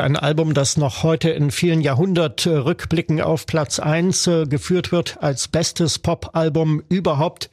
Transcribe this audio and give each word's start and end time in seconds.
Ein 0.00 0.16
Album, 0.16 0.54
das 0.54 0.78
noch 0.78 1.02
heute 1.02 1.28
in 1.28 1.50
vielen 1.50 1.82
Jahrhundertrückblicken 1.82 3.20
auf 3.20 3.44
Platz 3.44 3.78
eins 3.78 4.26
äh, 4.26 4.46
geführt 4.46 4.90
wird 4.90 5.18
als 5.20 5.48
bestes 5.48 5.98
Pop-Album 5.98 6.82
überhaupt. 6.88 7.50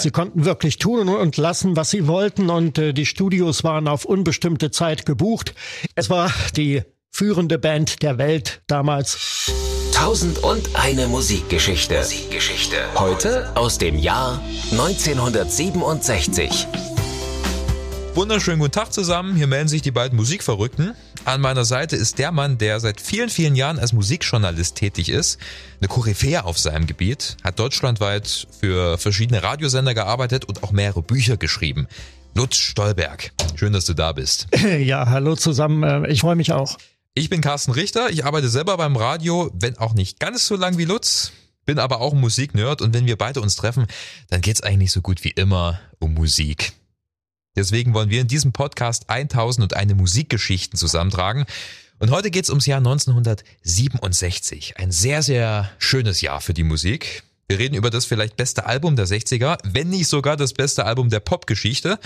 Sie 0.00 0.10
konnten 0.10 0.46
wirklich 0.46 0.78
tun 0.78 1.10
und 1.10 1.36
lassen, 1.36 1.76
was 1.76 1.90
sie 1.90 2.06
wollten 2.06 2.48
und 2.48 2.78
äh, 2.78 2.94
die 2.94 3.04
Studios 3.04 3.62
waren 3.62 3.88
auf 3.88 4.06
unbestimmte 4.06 4.70
Zeit 4.70 5.04
gebucht. 5.04 5.54
Es 5.94 6.08
war 6.08 6.32
die 6.56 6.80
führende 7.10 7.58
Band 7.58 8.02
der 8.02 8.16
Welt 8.16 8.62
damals. 8.68 9.52
Tausend 9.92 10.38
und 10.38 10.70
eine 10.74 11.08
Musikgeschichte. 11.08 11.98
Musikgeschichte. 11.98 12.78
Heute 12.94 13.54
aus 13.54 13.76
dem 13.76 13.98
Jahr 13.98 14.40
1967. 14.70 16.68
Wunderschönen 18.14 18.58
guten 18.58 18.72
Tag 18.72 18.92
zusammen. 18.92 19.36
Hier 19.36 19.46
melden 19.46 19.68
sich 19.68 19.80
die 19.80 19.90
beiden 19.90 20.16
Musikverrückten. 20.16 20.92
An 21.24 21.40
meiner 21.40 21.64
Seite 21.64 21.96
ist 21.96 22.18
der 22.18 22.30
Mann, 22.30 22.58
der 22.58 22.78
seit 22.78 23.00
vielen, 23.00 23.30
vielen 23.30 23.56
Jahren 23.56 23.78
als 23.78 23.94
Musikjournalist 23.94 24.76
tätig 24.76 25.08
ist. 25.08 25.38
Eine 25.80 25.88
Koryphäe 25.88 26.44
auf 26.44 26.58
seinem 26.58 26.86
Gebiet, 26.86 27.38
hat 27.42 27.58
deutschlandweit 27.58 28.48
für 28.60 28.98
verschiedene 28.98 29.42
Radiosender 29.42 29.94
gearbeitet 29.94 30.44
und 30.44 30.62
auch 30.62 30.72
mehrere 30.72 31.00
Bücher 31.00 31.38
geschrieben. 31.38 31.88
Lutz 32.34 32.56
Stolberg. 32.56 33.32
Schön, 33.54 33.72
dass 33.72 33.86
du 33.86 33.94
da 33.94 34.12
bist. 34.12 34.46
Ja, 34.78 35.08
hallo 35.08 35.34
zusammen. 35.34 35.82
Äh, 35.82 36.12
ich 36.12 36.20
freue 36.20 36.36
mich 36.36 36.52
auch. 36.52 36.76
Ich 37.14 37.30
bin 37.30 37.40
Carsten 37.40 37.72
Richter. 37.72 38.10
Ich 38.10 38.26
arbeite 38.26 38.50
selber 38.50 38.76
beim 38.76 38.96
Radio, 38.96 39.50
wenn 39.54 39.78
auch 39.78 39.94
nicht 39.94 40.20
ganz 40.20 40.46
so 40.46 40.56
lang 40.56 40.76
wie 40.76 40.84
Lutz. 40.84 41.32
Bin 41.64 41.78
aber 41.78 42.02
auch 42.02 42.12
ein 42.12 42.20
Musiknerd 42.20 42.82
und 42.82 42.92
wenn 42.92 43.06
wir 43.06 43.16
beide 43.16 43.40
uns 43.40 43.54
treffen, 43.54 43.86
dann 44.28 44.42
geht's 44.42 44.62
eigentlich 44.62 44.92
so 44.92 45.00
gut 45.00 45.24
wie 45.24 45.30
immer 45.30 45.80
um 45.98 46.12
Musik. 46.12 46.74
Deswegen 47.56 47.94
wollen 47.94 48.10
wir 48.10 48.20
in 48.20 48.28
diesem 48.28 48.52
Podcast 48.52 49.10
1001 49.10 49.94
Musikgeschichten 49.94 50.78
zusammentragen. 50.78 51.44
Und 51.98 52.10
heute 52.10 52.30
geht's 52.30 52.50
ums 52.50 52.66
Jahr 52.66 52.78
1967. 52.78 54.78
Ein 54.78 54.90
sehr, 54.90 55.22
sehr 55.22 55.70
schönes 55.78 56.20
Jahr 56.20 56.40
für 56.40 56.54
die 56.54 56.64
Musik. 56.64 57.22
Wir 57.48 57.58
reden 57.58 57.74
über 57.74 57.90
das 57.90 58.06
vielleicht 58.06 58.36
beste 58.36 58.66
Album 58.66 58.96
der 58.96 59.06
60er, 59.06 59.58
wenn 59.64 59.90
nicht 59.90 60.08
sogar 60.08 60.36
das 60.36 60.54
beste 60.54 60.86
Album 60.86 61.10
der 61.10 61.20
Popgeschichte. 61.20 61.98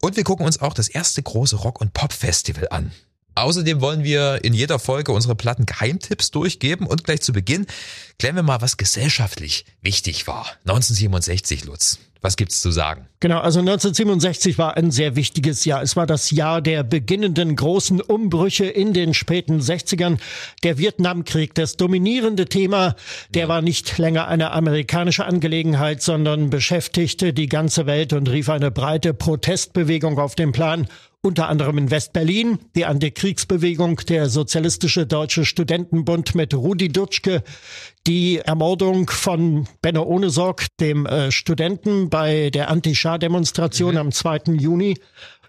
Und 0.00 0.16
wir 0.16 0.24
gucken 0.24 0.46
uns 0.46 0.60
auch 0.60 0.72
das 0.72 0.88
erste 0.88 1.22
große 1.22 1.56
Rock- 1.56 1.80
und 1.80 1.92
Pop-Festival 1.92 2.68
an. 2.70 2.92
Außerdem 3.34 3.80
wollen 3.80 4.04
wir 4.04 4.44
in 4.44 4.54
jeder 4.54 4.78
Folge 4.78 5.12
unsere 5.12 5.34
Platten 5.34 5.66
Geheimtipps 5.66 6.30
durchgeben 6.30 6.86
und 6.86 7.04
gleich 7.04 7.20
zu 7.20 7.32
Beginn 7.32 7.66
klären 8.18 8.36
wir 8.36 8.42
mal, 8.42 8.60
was 8.60 8.76
gesellschaftlich 8.76 9.66
wichtig 9.82 10.26
war. 10.26 10.46
1967, 10.64 11.64
Lutz. 11.64 11.98
Was 12.22 12.36
gibt's 12.36 12.60
zu 12.60 12.70
sagen? 12.70 13.06
Genau, 13.20 13.38
also 13.38 13.60
1967 13.60 14.58
war 14.58 14.76
ein 14.76 14.90
sehr 14.90 15.16
wichtiges 15.16 15.64
Jahr. 15.64 15.82
Es 15.82 15.96
war 15.96 16.06
das 16.06 16.30
Jahr 16.30 16.60
der 16.60 16.82
beginnenden 16.82 17.56
großen 17.56 18.00
Umbrüche 18.00 18.66
in 18.66 18.92
den 18.92 19.14
späten 19.14 19.60
60ern. 19.60 20.18
Der 20.62 20.76
Vietnamkrieg, 20.76 21.54
das 21.54 21.76
dominierende 21.76 22.46
Thema, 22.46 22.94
der 23.30 23.48
war 23.48 23.62
nicht 23.62 23.96
länger 23.96 24.28
eine 24.28 24.50
amerikanische 24.50 25.24
Angelegenheit, 25.24 26.02
sondern 26.02 26.50
beschäftigte 26.50 27.32
die 27.32 27.48
ganze 27.48 27.86
Welt 27.86 28.12
und 28.12 28.28
rief 28.28 28.50
eine 28.50 28.70
breite 28.70 29.14
Protestbewegung 29.14 30.18
auf 30.18 30.34
den 30.34 30.52
Plan 30.52 30.88
unter 31.22 31.48
anderem 31.48 31.76
in 31.76 31.90
West-Berlin, 31.90 32.58
die 32.74 32.86
Antikriegsbewegung, 32.86 33.96
der 34.08 34.30
Sozialistische 34.30 35.06
Deutsche 35.06 35.44
Studentenbund 35.44 36.34
mit 36.34 36.54
Rudi 36.54 36.88
Dutschke, 36.88 37.42
die 38.06 38.38
Ermordung 38.38 39.10
von 39.10 39.68
Benno 39.82 40.02
Ohnesorg, 40.02 40.66
dem 40.78 41.04
äh, 41.04 41.30
Studenten 41.30 42.08
bei 42.08 42.48
der 42.50 42.70
Anti-Schah-Demonstration 42.70 43.92
mhm. 43.92 44.00
am 44.00 44.12
2. 44.12 44.54
Juni 44.58 44.96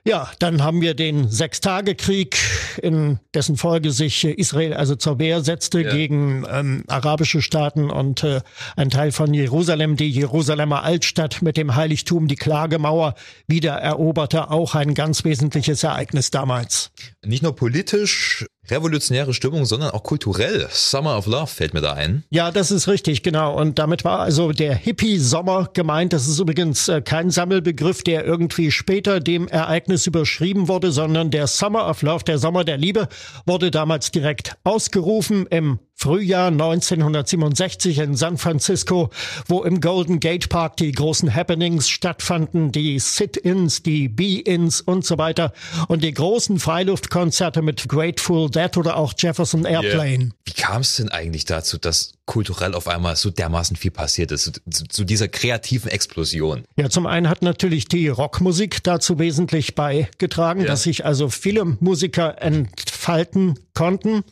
ja, 0.03 0.31
dann 0.39 0.63
haben 0.63 0.81
wir 0.81 0.95
den 0.95 1.29
Sechstagekrieg, 1.29 2.37
in 2.81 3.19
dessen 3.35 3.55
Folge 3.55 3.91
sich 3.91 4.25
Israel 4.25 4.73
also 4.73 4.95
zur 4.95 5.19
Wehr 5.19 5.41
setzte 5.41 5.81
ja. 5.81 5.91
gegen 5.91 6.43
ähm, 6.49 6.83
arabische 6.87 7.41
Staaten 7.41 7.91
und 7.91 8.23
äh, 8.23 8.41
ein 8.75 8.89
Teil 8.89 9.11
von 9.11 9.33
Jerusalem, 9.33 9.97
die 9.97 10.09
Jerusalemer 10.09 10.83
Altstadt 10.83 11.43
mit 11.43 11.55
dem 11.55 11.75
Heiligtum, 11.75 12.27
die 12.27 12.35
Klagemauer 12.35 13.13
wieder 13.47 13.73
eroberte, 13.73 14.49
auch 14.49 14.73
ein 14.73 14.95
ganz 14.95 15.23
wesentliches 15.23 15.83
Ereignis 15.83 16.31
damals. 16.31 16.91
Nicht 17.23 17.43
nur 17.43 17.55
politisch, 17.55 18.47
revolutionäre 18.69 19.33
Stimmung, 19.33 19.65
sondern 19.65 19.91
auch 19.91 20.03
kulturell. 20.03 20.67
Summer 20.69 21.17
of 21.17 21.25
Love 21.25 21.47
fällt 21.47 21.73
mir 21.73 21.81
da 21.81 21.93
ein. 21.93 22.23
Ja, 22.29 22.51
das 22.51 22.71
ist 22.71 22.87
richtig, 22.87 23.23
genau. 23.23 23.57
Und 23.59 23.79
damit 23.79 24.03
war 24.03 24.19
also 24.19 24.51
der 24.51 24.75
Hippie-Sommer 24.75 25.69
gemeint. 25.73 26.13
Das 26.13 26.27
ist 26.27 26.39
übrigens 26.39 26.87
äh, 26.87 27.01
kein 27.01 27.31
Sammelbegriff, 27.31 28.03
der 28.03 28.25
irgendwie 28.25 28.71
später 28.71 29.19
dem 29.19 29.47
Ereignis 29.47 30.05
überschrieben 30.07 30.67
wurde, 30.67 30.91
sondern 30.91 31.31
der 31.31 31.47
Summer 31.47 31.89
of 31.89 32.01
Love, 32.01 32.23
der 32.23 32.37
Sommer 32.37 32.63
der 32.63 32.77
Liebe, 32.77 33.07
wurde 33.45 33.71
damals 33.71 34.11
direkt 34.11 34.57
ausgerufen 34.63 35.47
im 35.47 35.79
Frühjahr 36.01 36.47
1967 36.47 37.99
in 37.99 38.15
San 38.15 38.39
Francisco, 38.39 39.11
wo 39.47 39.61
im 39.61 39.81
Golden 39.81 40.19
Gate 40.19 40.49
Park 40.49 40.77
die 40.77 40.91
großen 40.91 41.31
Happenings 41.31 41.89
stattfanden, 41.89 42.71
die 42.71 42.97
Sit-ins, 42.97 43.83
die 43.83 44.07
Be-ins 44.07 44.81
und 44.81 45.05
so 45.05 45.19
weiter 45.19 45.53
und 45.89 46.03
die 46.03 46.11
großen 46.11 46.57
Freiluftkonzerte 46.57 47.61
mit 47.61 47.87
Grateful 47.87 48.49
Dead 48.49 48.75
oder 48.77 48.97
auch 48.97 49.13
Jefferson 49.15 49.63
Airplane. 49.63 50.23
Yeah. 50.23 50.31
Wie 50.45 50.53
kam 50.53 50.81
es 50.81 50.95
denn 50.95 51.09
eigentlich 51.09 51.45
dazu, 51.45 51.77
dass 51.77 52.13
kulturell 52.25 52.73
auf 52.73 52.87
einmal 52.87 53.15
so 53.15 53.29
dermaßen 53.29 53.75
viel 53.75 53.91
passiert 53.91 54.31
ist, 54.31 54.59
zu, 54.71 54.87
zu, 54.87 55.03
dieser 55.03 55.27
kreativen 55.27 55.91
Explosion? 55.91 56.63
Ja, 56.77 56.89
zum 56.89 57.05
einen 57.05 57.29
hat 57.29 57.43
natürlich 57.43 57.87
die 57.87 58.07
Rockmusik 58.07 58.83
dazu 58.83 59.19
wesentlich 59.19 59.75
beigetragen, 59.75 60.61
ja. 60.61 60.67
dass 60.67 60.83
sich 60.83 61.05
also 61.05 61.29
viele 61.29 61.65
Musiker 61.65 62.41
entfalten 62.41 63.59
konnten. 63.75 64.23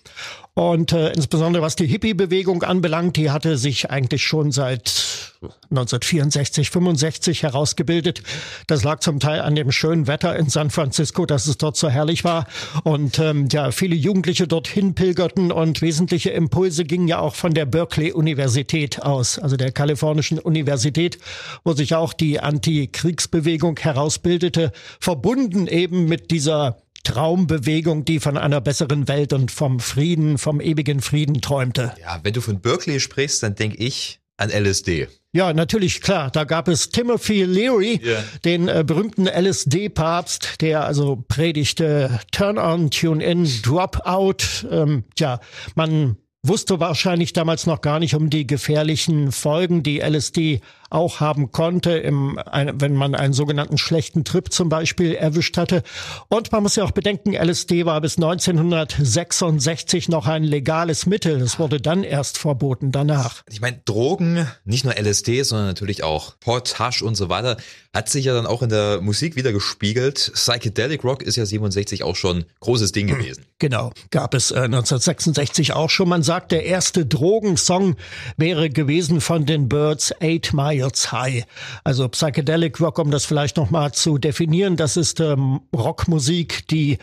Und 0.59 0.91
äh, 0.91 1.13
insbesondere 1.13 1.63
was 1.63 1.77
die 1.77 1.87
Hippie-Bewegung 1.87 2.63
anbelangt, 2.63 3.15
die 3.15 3.31
hatte 3.31 3.57
sich 3.57 3.89
eigentlich 3.91 4.25
schon 4.25 4.51
seit 4.51 5.33
1964, 5.69 6.69
65 6.69 7.43
herausgebildet. 7.43 8.23
Das 8.67 8.83
lag 8.83 8.99
zum 8.99 9.21
Teil 9.21 9.39
an 9.39 9.55
dem 9.55 9.71
schönen 9.71 10.05
Wetter 10.05 10.35
in 10.35 10.49
San 10.49 10.69
Francisco, 10.69 11.25
dass 11.25 11.47
es 11.47 11.57
dort 11.57 11.77
so 11.77 11.87
herrlich 11.87 12.25
war. 12.25 12.45
Und 12.83 13.19
ähm, 13.19 13.47
ja, 13.49 13.71
viele 13.71 13.95
Jugendliche 13.95 14.49
dorthin 14.49 14.95
pilgerten 14.95 15.53
und 15.53 15.81
wesentliche 15.81 16.31
Impulse 16.31 16.83
gingen 16.83 17.07
ja 17.07 17.19
auch 17.19 17.35
von 17.35 17.53
der 17.53 17.65
Berkeley-Universität 17.65 19.01
aus, 19.01 19.39
also 19.39 19.55
der 19.55 19.71
kalifornischen 19.71 20.39
Universität, 20.39 21.19
wo 21.63 21.71
sich 21.71 21.95
auch 21.95 22.11
die 22.11 22.41
Antikriegsbewegung 22.41 23.79
herausbildete, 23.79 24.73
verbunden 24.99 25.67
eben 25.67 26.03
mit 26.03 26.31
dieser 26.31 26.81
Traumbewegung, 27.09 28.05
die 28.05 28.19
von 28.19 28.37
einer 28.37 28.61
besseren 28.61 29.07
Welt 29.07 29.33
und 29.33 29.49
vom 29.49 29.79
Frieden, 29.79 30.37
vom 30.37 30.61
ewigen 30.61 31.01
Frieden 31.01 31.41
träumte. 31.41 31.95
Ja, 31.99 32.19
wenn 32.21 32.33
du 32.33 32.41
von 32.41 32.61
Berkeley 32.61 32.99
sprichst, 32.99 33.41
dann 33.41 33.55
denke 33.55 33.77
ich 33.77 34.19
an 34.37 34.51
LSD. 34.51 35.07
Ja, 35.33 35.51
natürlich, 35.53 36.01
klar. 36.01 36.29
Da 36.29 36.43
gab 36.43 36.67
es 36.67 36.89
Timothy 36.89 37.45
Leary, 37.45 37.99
yeah. 38.03 38.23
den 38.45 38.67
äh, 38.67 38.83
berühmten 38.85 39.25
LSD-Papst, 39.25 40.61
der 40.61 40.85
also 40.85 41.23
predigte 41.27 42.19
Turn 42.31 42.59
on, 42.59 42.91
Tune 42.91 43.23
in, 43.23 43.47
Drop 43.63 44.01
out. 44.05 44.67
Ähm, 44.69 45.03
ja, 45.17 45.39
man 45.73 46.15
wusste 46.43 46.79
wahrscheinlich 46.79 47.33
damals 47.33 47.65
noch 47.65 47.81
gar 47.81 47.99
nicht 47.99 48.13
um 48.13 48.29
die 48.29 48.45
gefährlichen 48.45 49.31
Folgen, 49.31 49.81
die 49.81 49.99
LSD 49.99 50.61
auch 50.89 51.19
haben 51.19 51.51
konnte, 51.51 51.91
im, 51.91 52.39
wenn 52.51 52.95
man 52.95 53.15
einen 53.15 53.33
sogenannten 53.33 53.77
schlechten 53.77 54.23
Trip 54.23 54.51
zum 54.51 54.69
Beispiel 54.69 55.13
erwischt 55.13 55.57
hatte. 55.57 55.83
Und 56.27 56.51
man 56.51 56.63
muss 56.63 56.75
ja 56.75 56.83
auch 56.83 56.91
bedenken, 56.91 57.33
LSD 57.33 57.85
war 57.85 58.01
bis 58.01 58.17
1966 58.17 60.09
noch 60.09 60.27
ein 60.27 60.43
legales 60.43 61.05
Mittel. 61.05 61.39
Es 61.41 61.59
wurde 61.59 61.79
dann 61.79 62.03
erst 62.03 62.37
verboten 62.37 62.91
danach. 62.91 63.43
Ich 63.49 63.61
meine, 63.61 63.79
Drogen, 63.85 64.47
nicht 64.65 64.83
nur 64.83 64.95
LSD, 64.97 65.43
sondern 65.43 65.67
natürlich 65.67 66.03
auch 66.03 66.35
Pot, 66.39 66.79
Hasch 66.79 67.01
und 67.01 67.15
so 67.15 67.29
weiter, 67.29 67.57
hat 67.93 68.09
sich 68.09 68.25
ja 68.25 68.33
dann 68.33 68.45
auch 68.45 68.61
in 68.61 68.69
der 68.69 69.01
Musik 69.01 69.35
wieder 69.35 69.51
gespiegelt. 69.51 70.31
Psychedelic 70.33 71.03
Rock 71.03 71.23
ist 71.23 71.35
ja 71.35 71.45
67 71.45 72.03
auch 72.03 72.15
schon 72.15 72.45
großes 72.59 72.91
Ding 72.91 73.07
gewesen. 73.07 73.45
Genau, 73.61 73.91
gab 74.09 74.35
es 74.35 74.51
äh, 74.51 74.59
1966 74.59 75.73
auch 75.73 75.89
schon. 75.89 76.07
Man 76.07 76.23
sagt, 76.23 76.53
der 76.53 76.63
erste 76.63 77.05
Drogensong 77.05 77.97
wäre 78.37 78.69
gewesen 78.69 79.19
von 79.19 79.45
den 79.45 79.67
Birds 79.67 80.13
Eight 80.21 80.53
Mile 80.53 80.78
Miles 80.79 81.11
High. 81.11 81.45
Also 81.83 82.07
Psychedelic 82.07 82.79
Rock, 82.79 82.99
um 82.99 83.11
das 83.11 83.25
vielleicht 83.25 83.57
nochmal 83.57 83.91
zu 83.93 84.17
definieren, 84.17 84.77
das 84.77 84.97
ist 84.97 85.19
ähm, 85.19 85.61
Rockmusik, 85.75 86.67
die 86.67 86.97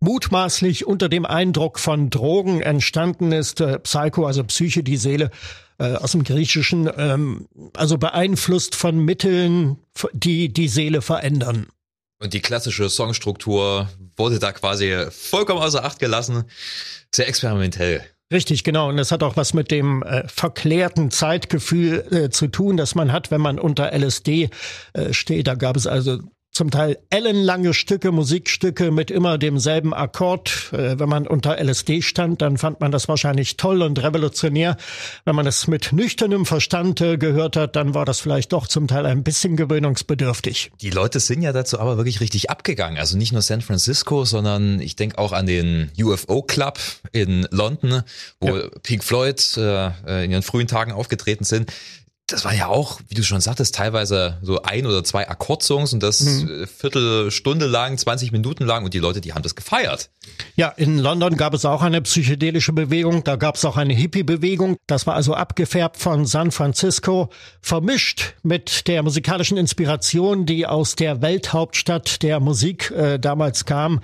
mutmaßlich 0.00 0.86
unter 0.86 1.08
dem 1.08 1.24
Eindruck 1.24 1.78
von 1.78 2.10
Drogen 2.10 2.60
entstanden 2.60 3.32
ist. 3.32 3.60
Äh, 3.60 3.78
Psycho, 3.78 4.26
also 4.26 4.44
Psyche, 4.44 4.82
die 4.82 4.98
Seele 4.98 5.30
äh, 5.78 5.94
aus 5.94 6.12
dem 6.12 6.24
Griechischen, 6.24 6.90
ähm, 6.96 7.48
also 7.74 7.96
beeinflusst 7.98 8.74
von 8.74 8.98
Mitteln, 8.98 9.78
die 10.12 10.52
die 10.52 10.68
Seele 10.68 11.00
verändern. 11.00 11.66
Und 12.20 12.32
die 12.32 12.40
klassische 12.40 12.88
Songstruktur 12.88 13.88
wurde 14.16 14.38
da 14.38 14.52
quasi 14.52 15.06
vollkommen 15.10 15.60
außer 15.60 15.84
Acht 15.84 15.98
gelassen. 15.98 16.44
Sehr 17.14 17.28
experimentell. 17.28 18.04
Richtig, 18.32 18.64
genau. 18.64 18.88
Und 18.88 18.96
das 18.96 19.12
hat 19.12 19.22
auch 19.22 19.36
was 19.36 19.54
mit 19.54 19.70
dem 19.70 20.02
äh, 20.02 20.26
verklärten 20.28 21.10
Zeitgefühl 21.10 22.06
äh, 22.10 22.30
zu 22.30 22.48
tun, 22.48 22.76
das 22.76 22.94
man 22.94 23.12
hat, 23.12 23.30
wenn 23.30 23.40
man 23.40 23.58
unter 23.58 23.92
LSD 23.92 24.50
äh, 24.94 25.12
steht. 25.12 25.46
Da 25.46 25.54
gab 25.54 25.76
es 25.76 25.86
also 25.86 26.18
zum 26.54 26.70
Teil 26.70 26.98
ellenlange 27.10 27.74
Stücke, 27.74 28.12
Musikstücke 28.12 28.92
mit 28.92 29.10
immer 29.10 29.38
demselben 29.38 29.92
Akkord. 29.92 30.72
Äh, 30.72 31.00
wenn 31.00 31.08
man 31.08 31.26
unter 31.26 31.58
LSD 31.58 32.00
stand, 32.00 32.40
dann 32.42 32.58
fand 32.58 32.80
man 32.80 32.92
das 32.92 33.08
wahrscheinlich 33.08 33.56
toll 33.56 33.82
und 33.82 34.00
revolutionär. 34.00 34.76
Wenn 35.24 35.34
man 35.34 35.48
es 35.48 35.66
mit 35.66 35.92
nüchternem 35.92 36.46
Verstand 36.46 37.00
äh, 37.00 37.18
gehört 37.18 37.56
hat, 37.56 37.74
dann 37.74 37.94
war 37.94 38.04
das 38.04 38.20
vielleicht 38.20 38.52
doch 38.52 38.68
zum 38.68 38.86
Teil 38.86 39.04
ein 39.04 39.24
bisschen 39.24 39.56
gewöhnungsbedürftig. 39.56 40.70
Die 40.80 40.90
Leute 40.90 41.18
sind 41.18 41.42
ja 41.42 41.52
dazu 41.52 41.80
aber 41.80 41.96
wirklich 41.96 42.20
richtig 42.20 42.50
abgegangen. 42.50 42.98
Also 42.98 43.18
nicht 43.18 43.32
nur 43.32 43.42
San 43.42 43.60
Francisco, 43.60 44.24
sondern 44.24 44.80
ich 44.80 44.94
denke 44.94 45.18
auch 45.18 45.32
an 45.32 45.46
den 45.46 45.90
UFO 46.00 46.42
Club 46.42 46.78
in 47.10 47.48
London, 47.50 48.02
wo 48.38 48.48
ja. 48.48 48.68
Pink 48.84 49.02
Floyd 49.02 49.42
äh, 49.56 50.24
in 50.24 50.30
ihren 50.30 50.42
frühen 50.42 50.68
Tagen 50.68 50.92
aufgetreten 50.92 51.44
sind 51.44 51.72
das 52.26 52.44
war 52.46 52.54
ja 52.54 52.68
auch, 52.68 53.00
wie 53.08 53.14
du 53.14 53.22
schon 53.22 53.42
sagtest, 53.42 53.74
teilweise 53.74 54.38
so 54.40 54.62
ein 54.62 54.86
oder 54.86 55.04
zwei 55.04 55.28
Akkordsongs 55.28 55.92
und 55.92 56.02
das 56.02 56.20
mhm. 56.20 56.66
Viertelstunde 56.66 57.66
lang, 57.66 57.98
20 57.98 58.32
Minuten 58.32 58.64
lang 58.64 58.84
und 58.84 58.94
die 58.94 58.98
Leute, 58.98 59.20
die 59.20 59.34
haben 59.34 59.42
das 59.42 59.54
gefeiert. 59.54 60.08
Ja, 60.56 60.68
in 60.68 60.98
London 60.98 61.36
gab 61.36 61.52
es 61.52 61.66
auch 61.66 61.82
eine 61.82 62.00
psychedelische 62.00 62.72
Bewegung, 62.72 63.24
da 63.24 63.36
gab 63.36 63.56
es 63.56 63.64
auch 63.66 63.76
eine 63.76 63.92
Hippie-Bewegung. 63.92 64.78
Das 64.86 65.06
war 65.06 65.14
also 65.14 65.34
abgefärbt 65.34 65.98
von 65.98 66.24
San 66.24 66.50
Francisco, 66.50 67.28
vermischt 67.60 68.34
mit 68.42 68.88
der 68.88 69.02
musikalischen 69.02 69.58
Inspiration, 69.58 70.46
die 70.46 70.66
aus 70.66 70.96
der 70.96 71.20
Welthauptstadt 71.20 72.22
der 72.22 72.40
Musik 72.40 72.90
äh, 72.90 73.18
damals 73.18 73.66
kam. 73.66 74.00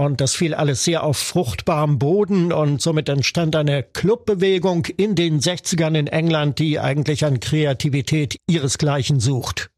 Und 0.00 0.22
das 0.22 0.34
fiel 0.34 0.54
alles 0.54 0.82
sehr 0.82 1.02
auf 1.04 1.18
fruchtbarem 1.18 1.98
Boden 1.98 2.54
und 2.54 2.80
somit 2.80 3.10
entstand 3.10 3.54
eine 3.54 3.82
Clubbewegung 3.82 4.86
in 4.86 5.14
den 5.14 5.40
60ern 5.40 5.94
in 5.94 6.06
England, 6.06 6.58
die 6.58 6.80
eigentlich 6.80 7.26
an 7.26 7.38
Kreativität 7.38 8.38
ihresgleichen 8.48 9.20
sucht. 9.20 9.68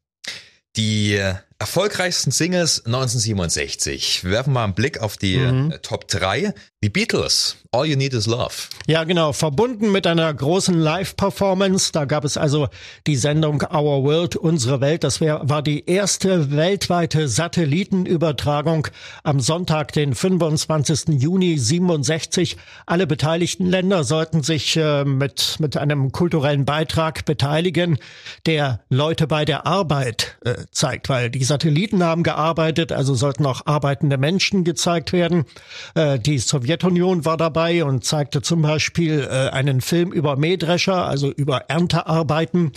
Die 0.77 1.21
erfolgreichsten 1.63 2.31
Singles 2.31 2.85
1967. 2.85 4.25
Wir 4.25 4.31
werfen 4.31 4.51
mal 4.51 4.65
einen 4.65 4.73
Blick 4.73 4.99
auf 4.99 5.15
die 5.15 5.37
mhm. 5.37 5.71
Äh, 5.71 5.79
Top 5.79 6.09
3. 6.09 6.53
Die 6.83 6.89
Beatles, 6.89 7.55
All 7.71 7.85
You 7.85 7.95
Need 7.95 8.13
Is 8.13 8.27
Love. 8.27 8.51
Ja, 8.87 9.05
genau, 9.05 9.31
verbunden 9.31 9.93
mit 9.93 10.05
einer 10.05 10.33
großen 10.33 10.77
Live-Performance. 10.77 11.93
Da 11.93 12.03
gab 12.03 12.25
es 12.25 12.35
also 12.35 12.67
die 13.07 13.15
Sendung 13.15 13.63
Our 13.63 14.03
World, 14.03 14.35
unsere 14.35 14.81
Welt. 14.81 15.05
Das 15.05 15.21
wär, 15.21 15.39
war 15.43 15.61
die 15.61 15.85
erste 15.89 16.51
weltweite 16.51 17.29
Satellitenübertragung 17.29 18.89
am 19.23 19.39
Sonntag, 19.39 19.93
den 19.93 20.13
25. 20.13 21.21
Juni 21.21 21.57
67. 21.57 22.57
Alle 22.85 23.07
beteiligten 23.07 23.67
Länder 23.67 24.03
sollten 24.03 24.43
sich 24.43 24.75
äh, 24.75 25.05
mit, 25.05 25.55
mit 25.59 25.77
einem 25.77 26.11
kulturellen 26.11 26.65
Beitrag 26.65 27.23
beteiligen, 27.23 27.97
der 28.45 28.81
Leute 28.89 29.25
bei 29.25 29.45
der 29.45 29.65
Arbeit 29.65 30.35
äh, 30.43 30.55
zeigt, 30.71 31.07
weil 31.07 31.29
die 31.29 31.39
Satelliten 31.53 32.03
haben 32.03 32.23
gearbeitet, 32.23 32.91
also 32.91 33.13
sollten 33.13 33.45
auch 33.45 33.61
arbeitende 33.65 34.17
Menschen 34.17 34.63
gezeigt 34.63 35.13
werden. 35.13 35.45
Äh, 35.93 36.17
die 36.17 36.39
Sowjetunion 36.39 37.25
war 37.25 37.37
dabei 37.37 37.85
und 37.85 38.03
zeigte 38.03 38.41
zum 38.41 38.63
Beispiel 38.63 39.27
äh, 39.29 39.49
einen 39.49 39.81
Film 39.81 40.11
über 40.11 40.35
Mähdrescher, 40.35 41.05
also 41.05 41.31
über 41.31 41.69
Erntearbeiten. 41.69 42.71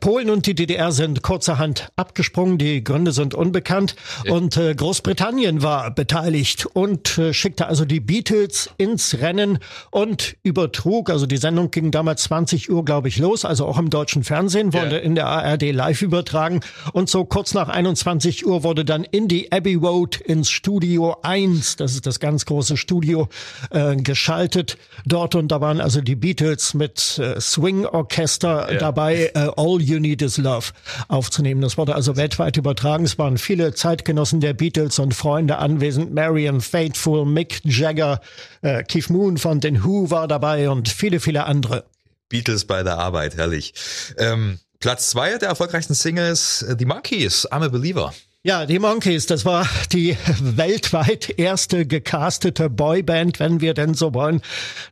Polen 0.00 0.30
und 0.30 0.46
die 0.46 0.54
DDR 0.54 0.92
sind 0.92 1.22
kurzerhand 1.22 1.88
abgesprungen, 1.96 2.58
die 2.58 2.82
Gründe 2.84 3.12
sind 3.12 3.34
unbekannt. 3.34 3.96
Und 4.28 4.56
äh, 4.56 4.74
Großbritannien 4.74 5.62
war 5.62 5.90
beteiligt 5.90 6.66
und 6.66 7.18
äh, 7.18 7.32
schickte 7.32 7.66
also 7.66 7.84
die 7.84 8.00
Beatles 8.00 8.70
ins 8.76 9.18
Rennen 9.20 9.58
und 9.90 10.36
übertrug, 10.42 11.10
also 11.10 11.26
die 11.26 11.36
Sendung 11.36 11.70
ging 11.70 11.90
damals 11.90 12.24
20 12.24 12.70
Uhr, 12.70 12.84
glaube 12.84 13.08
ich, 13.08 13.18
los, 13.18 13.44
also 13.44 13.66
auch 13.66 13.78
im 13.78 13.90
deutschen 13.90 14.24
Fernsehen 14.24 14.72
wurde 14.72 14.96
ja. 14.96 15.02
in 15.02 15.14
der 15.14 15.26
ARD 15.26 15.72
live 15.72 16.02
übertragen. 16.02 16.60
Und 16.92 17.08
so 17.08 17.24
kurz 17.24 17.54
nach 17.54 17.68
21 17.68 18.46
Uhr 18.46 18.64
wurde 18.64 18.84
dann 18.84 19.04
in 19.04 19.28
die 19.28 19.52
Abbey 19.52 19.74
Road 19.74 20.16
ins 20.20 20.50
Studio 20.50 21.16
1, 21.22 21.76
das 21.76 21.94
ist 21.94 22.06
das 22.06 22.20
ganz 22.20 22.46
große 22.46 22.76
Studio, 22.76 23.28
äh, 23.70 23.96
geschaltet. 23.96 24.78
Dort 25.06 25.34
und 25.34 25.48
da 25.48 25.60
waren 25.60 25.80
also 25.80 26.00
die 26.00 26.16
Beatles 26.16 26.74
mit 26.74 27.18
äh, 27.18 27.40
Swing-Orchester 27.40 28.72
ja. 28.72 28.78
dabei, 28.78 29.30
äh, 29.34 29.48
All 29.78 29.84
You 29.84 30.00
Need 30.00 30.22
Is 30.22 30.38
Love 30.38 30.72
aufzunehmen. 31.06 31.60
Das 31.60 31.78
wurde 31.78 31.94
also 31.94 32.16
weltweit 32.16 32.56
übertragen. 32.56 33.04
Es 33.04 33.16
waren 33.16 33.38
viele 33.38 33.74
Zeitgenossen 33.74 34.40
der 34.40 34.52
Beatles 34.52 34.98
und 34.98 35.14
Freunde 35.14 35.58
anwesend. 35.58 36.12
Marion 36.12 36.60
Faithful, 36.60 37.24
Mick 37.24 37.60
Jagger, 37.64 38.20
äh, 38.62 38.82
Keith 38.82 39.08
Moon 39.08 39.38
von 39.38 39.60
den 39.60 39.84
Who 39.84 40.10
war 40.10 40.26
dabei 40.26 40.68
und 40.68 40.88
viele, 40.88 41.20
viele 41.20 41.44
andere. 41.44 41.84
Beatles 42.28 42.64
bei 42.64 42.82
der 42.82 42.98
Arbeit, 42.98 43.36
herrlich. 43.36 43.72
Ähm, 44.18 44.58
Platz 44.80 45.10
zwei 45.10 45.38
der 45.38 45.48
erfolgreichsten 45.48 45.94
Singles, 45.94 46.62
äh, 46.62 46.74
The 46.76 46.84
Monkeys, 46.84 47.46
I'm 47.50 47.64
a 47.64 47.68
Believer. 47.68 48.12
Ja, 48.48 48.64
die 48.64 48.78
Monkeys, 48.78 49.26
das 49.26 49.44
war 49.44 49.68
die 49.92 50.16
weltweit 50.40 51.38
erste 51.38 51.84
gecastete 51.84 52.70
Boyband, 52.70 53.40
wenn 53.40 53.60
wir 53.60 53.74
denn 53.74 53.92
so 53.92 54.14
wollen. 54.14 54.40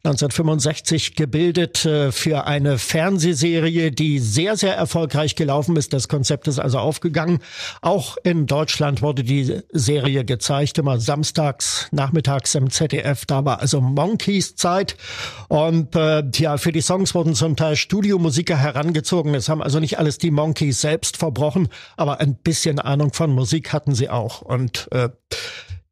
1965 0.04 1.14
gebildet 1.14 1.86
äh, 1.86 2.12
für 2.12 2.46
eine 2.46 2.76
Fernsehserie, 2.76 3.92
die 3.92 4.18
sehr, 4.18 4.58
sehr 4.58 4.76
erfolgreich 4.76 5.36
gelaufen 5.36 5.74
ist. 5.76 5.94
Das 5.94 6.08
Konzept 6.08 6.48
ist 6.48 6.58
also 6.58 6.78
aufgegangen. 6.78 7.38
Auch 7.80 8.18
in 8.24 8.44
Deutschland 8.44 9.00
wurde 9.00 9.24
die 9.24 9.62
Serie 9.72 10.26
gezeigt, 10.26 10.76
immer 10.76 11.00
samstags, 11.00 11.88
nachmittags 11.92 12.54
im 12.56 12.68
ZDF. 12.68 13.24
Da 13.24 13.46
war 13.46 13.60
also 13.60 13.80
Monkeys 13.80 14.54
Zeit. 14.56 14.98
Und 15.48 15.96
äh, 15.96 16.24
ja, 16.34 16.58
für 16.58 16.72
die 16.72 16.82
Songs 16.82 17.14
wurden 17.14 17.34
zum 17.34 17.56
Teil 17.56 17.76
Studiomusiker 17.76 18.58
herangezogen. 18.58 19.34
Es 19.34 19.48
haben 19.48 19.62
also 19.62 19.80
nicht 19.80 19.98
alles 19.98 20.18
die 20.18 20.30
Monkeys 20.30 20.82
selbst 20.82 21.16
verbrochen, 21.16 21.68
aber 21.96 22.20
ein 22.20 22.34
bisschen 22.34 22.80
Ahnung 22.80 23.14
von 23.14 23.30
Musik 23.30 23.45
hatten 23.72 23.94
sie 23.94 24.08
auch. 24.08 24.42
Und 24.42 24.88
äh, 24.92 25.08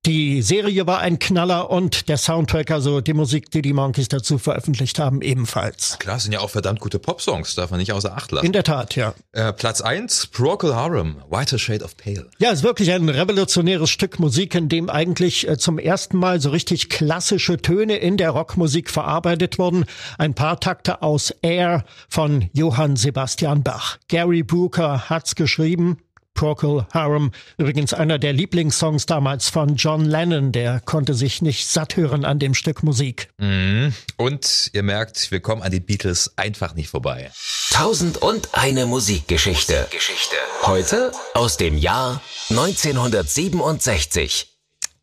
die 0.07 0.43
Serie 0.43 0.87
war 0.87 0.99
ein 0.99 1.19
Knaller 1.19 1.71
und 1.71 2.11
der 2.11 2.19
Soundtrack, 2.19 2.71
also 2.71 3.01
die 3.01 3.15
Musik, 3.15 3.51
die 3.51 3.63
die 3.63 3.73
Monkeys 3.73 4.09
dazu 4.09 4.37
veröffentlicht 4.37 4.99
haben, 4.99 5.23
ebenfalls. 5.23 5.97
Klar, 5.99 6.21
sind 6.21 6.33
ja 6.33 6.41
auch 6.41 6.51
verdammt 6.51 6.81
gute 6.81 6.99
Popsongs, 6.99 7.55
darf 7.55 7.71
man 7.71 7.81
nicht 7.81 7.91
außer 7.91 8.15
Acht 8.15 8.31
lassen. 8.31 8.45
In 8.45 8.53
der 8.53 8.65
Tat, 8.65 8.97
ja. 8.97 9.15
Äh, 9.33 9.55
Platz 9.55 9.81
eins, 9.81 10.27
Procol 10.27 10.75
Harum, 10.75 11.23
Whiter 11.31 11.59
Shade 11.59 11.83
of 11.83 11.97
Pale. 11.97 12.27
Ja, 12.39 12.51
ist 12.51 12.63
wirklich 12.63 12.93
ein 12.93 13.09
revolutionäres 13.09 13.89
Stück 13.89 14.19
Musik, 14.19 14.55
in 14.55 14.69
dem 14.69 14.91
eigentlich 14.91 15.49
äh, 15.49 15.57
zum 15.57 15.79
ersten 15.79 16.19
Mal 16.19 16.39
so 16.39 16.51
richtig 16.51 16.91
klassische 16.91 17.57
Töne 17.57 17.97
in 17.97 18.19
der 18.19 18.31
Rockmusik 18.31 18.91
verarbeitet 18.91 19.59
wurden. 19.59 19.87
Ein 20.19 20.35
paar 20.35 20.61
Takte 20.61 21.01
aus 21.01 21.31
Air 21.41 21.87
von 22.11 22.51
Johann 22.53 22.97
Sebastian 22.97 23.63
Bach. 23.63 23.97
Gary 24.09 24.43
Brooker 24.43 25.09
hat's 25.09 25.35
geschrieben, 25.35 25.97
Procol 26.35 26.87
Harum, 26.93 27.31
übrigens 27.57 27.95
einer 27.95 28.19
der 28.19 28.33
Lieblingssongs 28.33 29.07
damals 29.07 29.49
von 29.49 29.77
John 29.77 30.05
Lennon, 30.05 30.53
der 30.53 30.81
konnte 30.81 31.15
sich 31.15 31.43
nicht 31.43 31.67
satt 31.67 31.97
hören 31.97 32.25
an 32.25 32.39
dem 32.39 32.55
Stück 32.55 32.83
Musik. 32.83 33.29
Mhm. 33.39 33.95
Und 34.17 34.71
ihr 34.73 34.83
merkt, 34.83 35.31
wir 35.31 35.41
kommen 35.41 35.63
an 35.63 35.71
die 35.71 35.81
Beatles 35.81 36.33
einfach 36.37 36.75
nicht 36.75 36.91
vorbei. 36.91 37.31
Tausend 37.71 38.19
und 38.19 38.49
eine 38.53 38.87
Musikgeschichte. 38.87 39.79
Musikgeschichte. 39.79 40.37
Heute 40.63 41.13
aus 41.35 41.57
dem 41.57 41.79
Jahr 41.79 42.21
1967. 42.51 44.54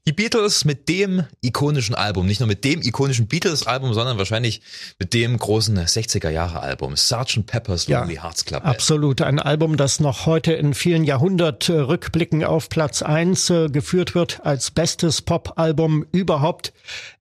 Die 0.08 0.14
Beatles 0.14 0.66
mit 0.66 0.90
dem 0.90 1.26
ikonischen 1.42 1.94
Album, 1.94 2.26
nicht 2.26 2.40
nur 2.40 2.48
mit 2.48 2.64
dem 2.64 2.82
ikonischen 2.82 3.28
Beatles-Album, 3.28 3.94
sondern 3.94 4.18
wahrscheinlich 4.18 4.62
mit 4.98 5.14
dem 5.14 5.38
großen 5.38 5.78
60er-Jahre-Album, 5.78 6.96
Sgt. 6.96 7.46
Pepper's 7.46 7.88
Lonely 7.88 8.16
ja, 8.16 8.24
Hearts 8.24 8.46
Club. 8.46 8.66
Absolut, 8.66 9.22
ein 9.22 9.38
Album, 9.38 9.78
das 9.78 10.00
noch 10.00 10.26
heute 10.26 10.54
in 10.54 10.74
vielen 10.74 11.04
Jahrhundert-Rückblicken 11.04 12.44
auf 12.44 12.68
Platz 12.70 13.04
eins 13.04 13.52
äh, 13.52 13.70
geführt 13.70 14.16
wird 14.16 14.44
als 14.44 14.72
bestes 14.72 15.22
Pop-Album 15.22 16.04
überhaupt. 16.12 16.74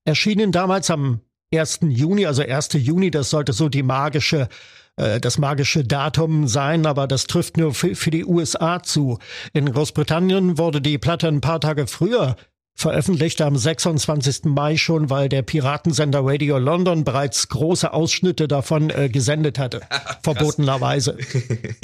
Erschienen 0.07 0.51
damals 0.51 0.91
am 0.91 1.21
1. 1.53 1.81
Juni, 1.83 2.25
also 2.25 2.41
1. 2.41 2.71
Juni, 2.73 3.11
das 3.11 3.29
sollte 3.29 3.53
so 3.53 3.69
die 3.69 3.83
magische 3.83 4.49
äh, 4.97 5.21
das 5.21 5.39
magische 5.39 5.85
Datum 5.85 6.47
sein, 6.49 6.87
aber 6.87 7.07
das 7.07 7.27
trifft 7.27 7.57
nur 7.57 7.75
für 7.75 8.11
die 8.11 8.25
USA 8.25 8.83
zu. 8.83 9.19
In 9.53 9.73
Großbritannien 9.73 10.59
wurde 10.59 10.81
die 10.81 10.99
Platte 10.99 11.29
ein 11.29 11.41
paar 11.41 11.61
Tage 11.61 11.87
früher 11.87 12.37
veröffentlichte 12.75 13.45
am 13.45 13.57
26. 13.57 14.45
Mai 14.45 14.77
schon, 14.77 15.11
weil 15.11 15.29
der 15.29 15.43
Piratensender 15.43 16.21
Radio 16.23 16.59
London 16.59 17.05
bereits 17.05 17.49
große 17.49 17.93
Ausschnitte 17.93 18.49
davon 18.49 18.91
äh, 18.91 19.09
gesendet 19.09 19.59
hatte, 19.59 19.83
verbotenerweise. 20.23 21.19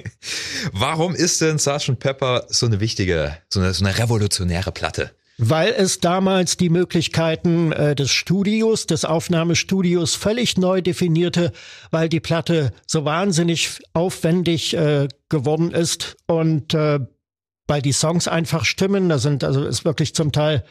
Warum 0.73 1.15
ist 1.15 1.41
denn 1.41 1.59
Sgt. 1.59 1.99
Pepper 1.99 2.45
so 2.49 2.67
eine 2.67 2.81
wichtige, 2.81 3.37
so 3.49 3.61
eine, 3.61 3.75
so 3.75 3.85
eine 3.85 3.99
revolutionäre 3.99 4.73
Platte? 4.73 5.11
Weil 5.39 5.75
es 5.77 6.01
damals 6.01 6.57
die 6.57 6.71
Möglichkeiten 6.71 7.71
äh, 7.73 7.95
des 7.95 8.11
Studios, 8.11 8.87
des 8.87 9.05
Aufnahmestudios 9.05 10.15
völlig 10.15 10.57
neu 10.57 10.81
definierte, 10.81 11.53
weil 11.91 12.09
die 12.09 12.21
Platte 12.21 12.73
so 12.87 13.05
wahnsinnig 13.05 13.81
aufwendig 13.93 14.75
äh, 14.75 15.09
geworden 15.29 15.73
ist 15.73 16.17
und 16.27 16.73
äh, 16.73 17.01
weil 17.67 17.83
die 17.83 17.93
Songs 17.93 18.29
einfach 18.29 18.65
stimmen. 18.65 19.09
Da 19.09 19.19
sind 19.19 19.45
also 19.45 19.65
ist 19.65 19.85
wirklich 19.85 20.15
zum 20.15 20.33
Teil 20.33 20.65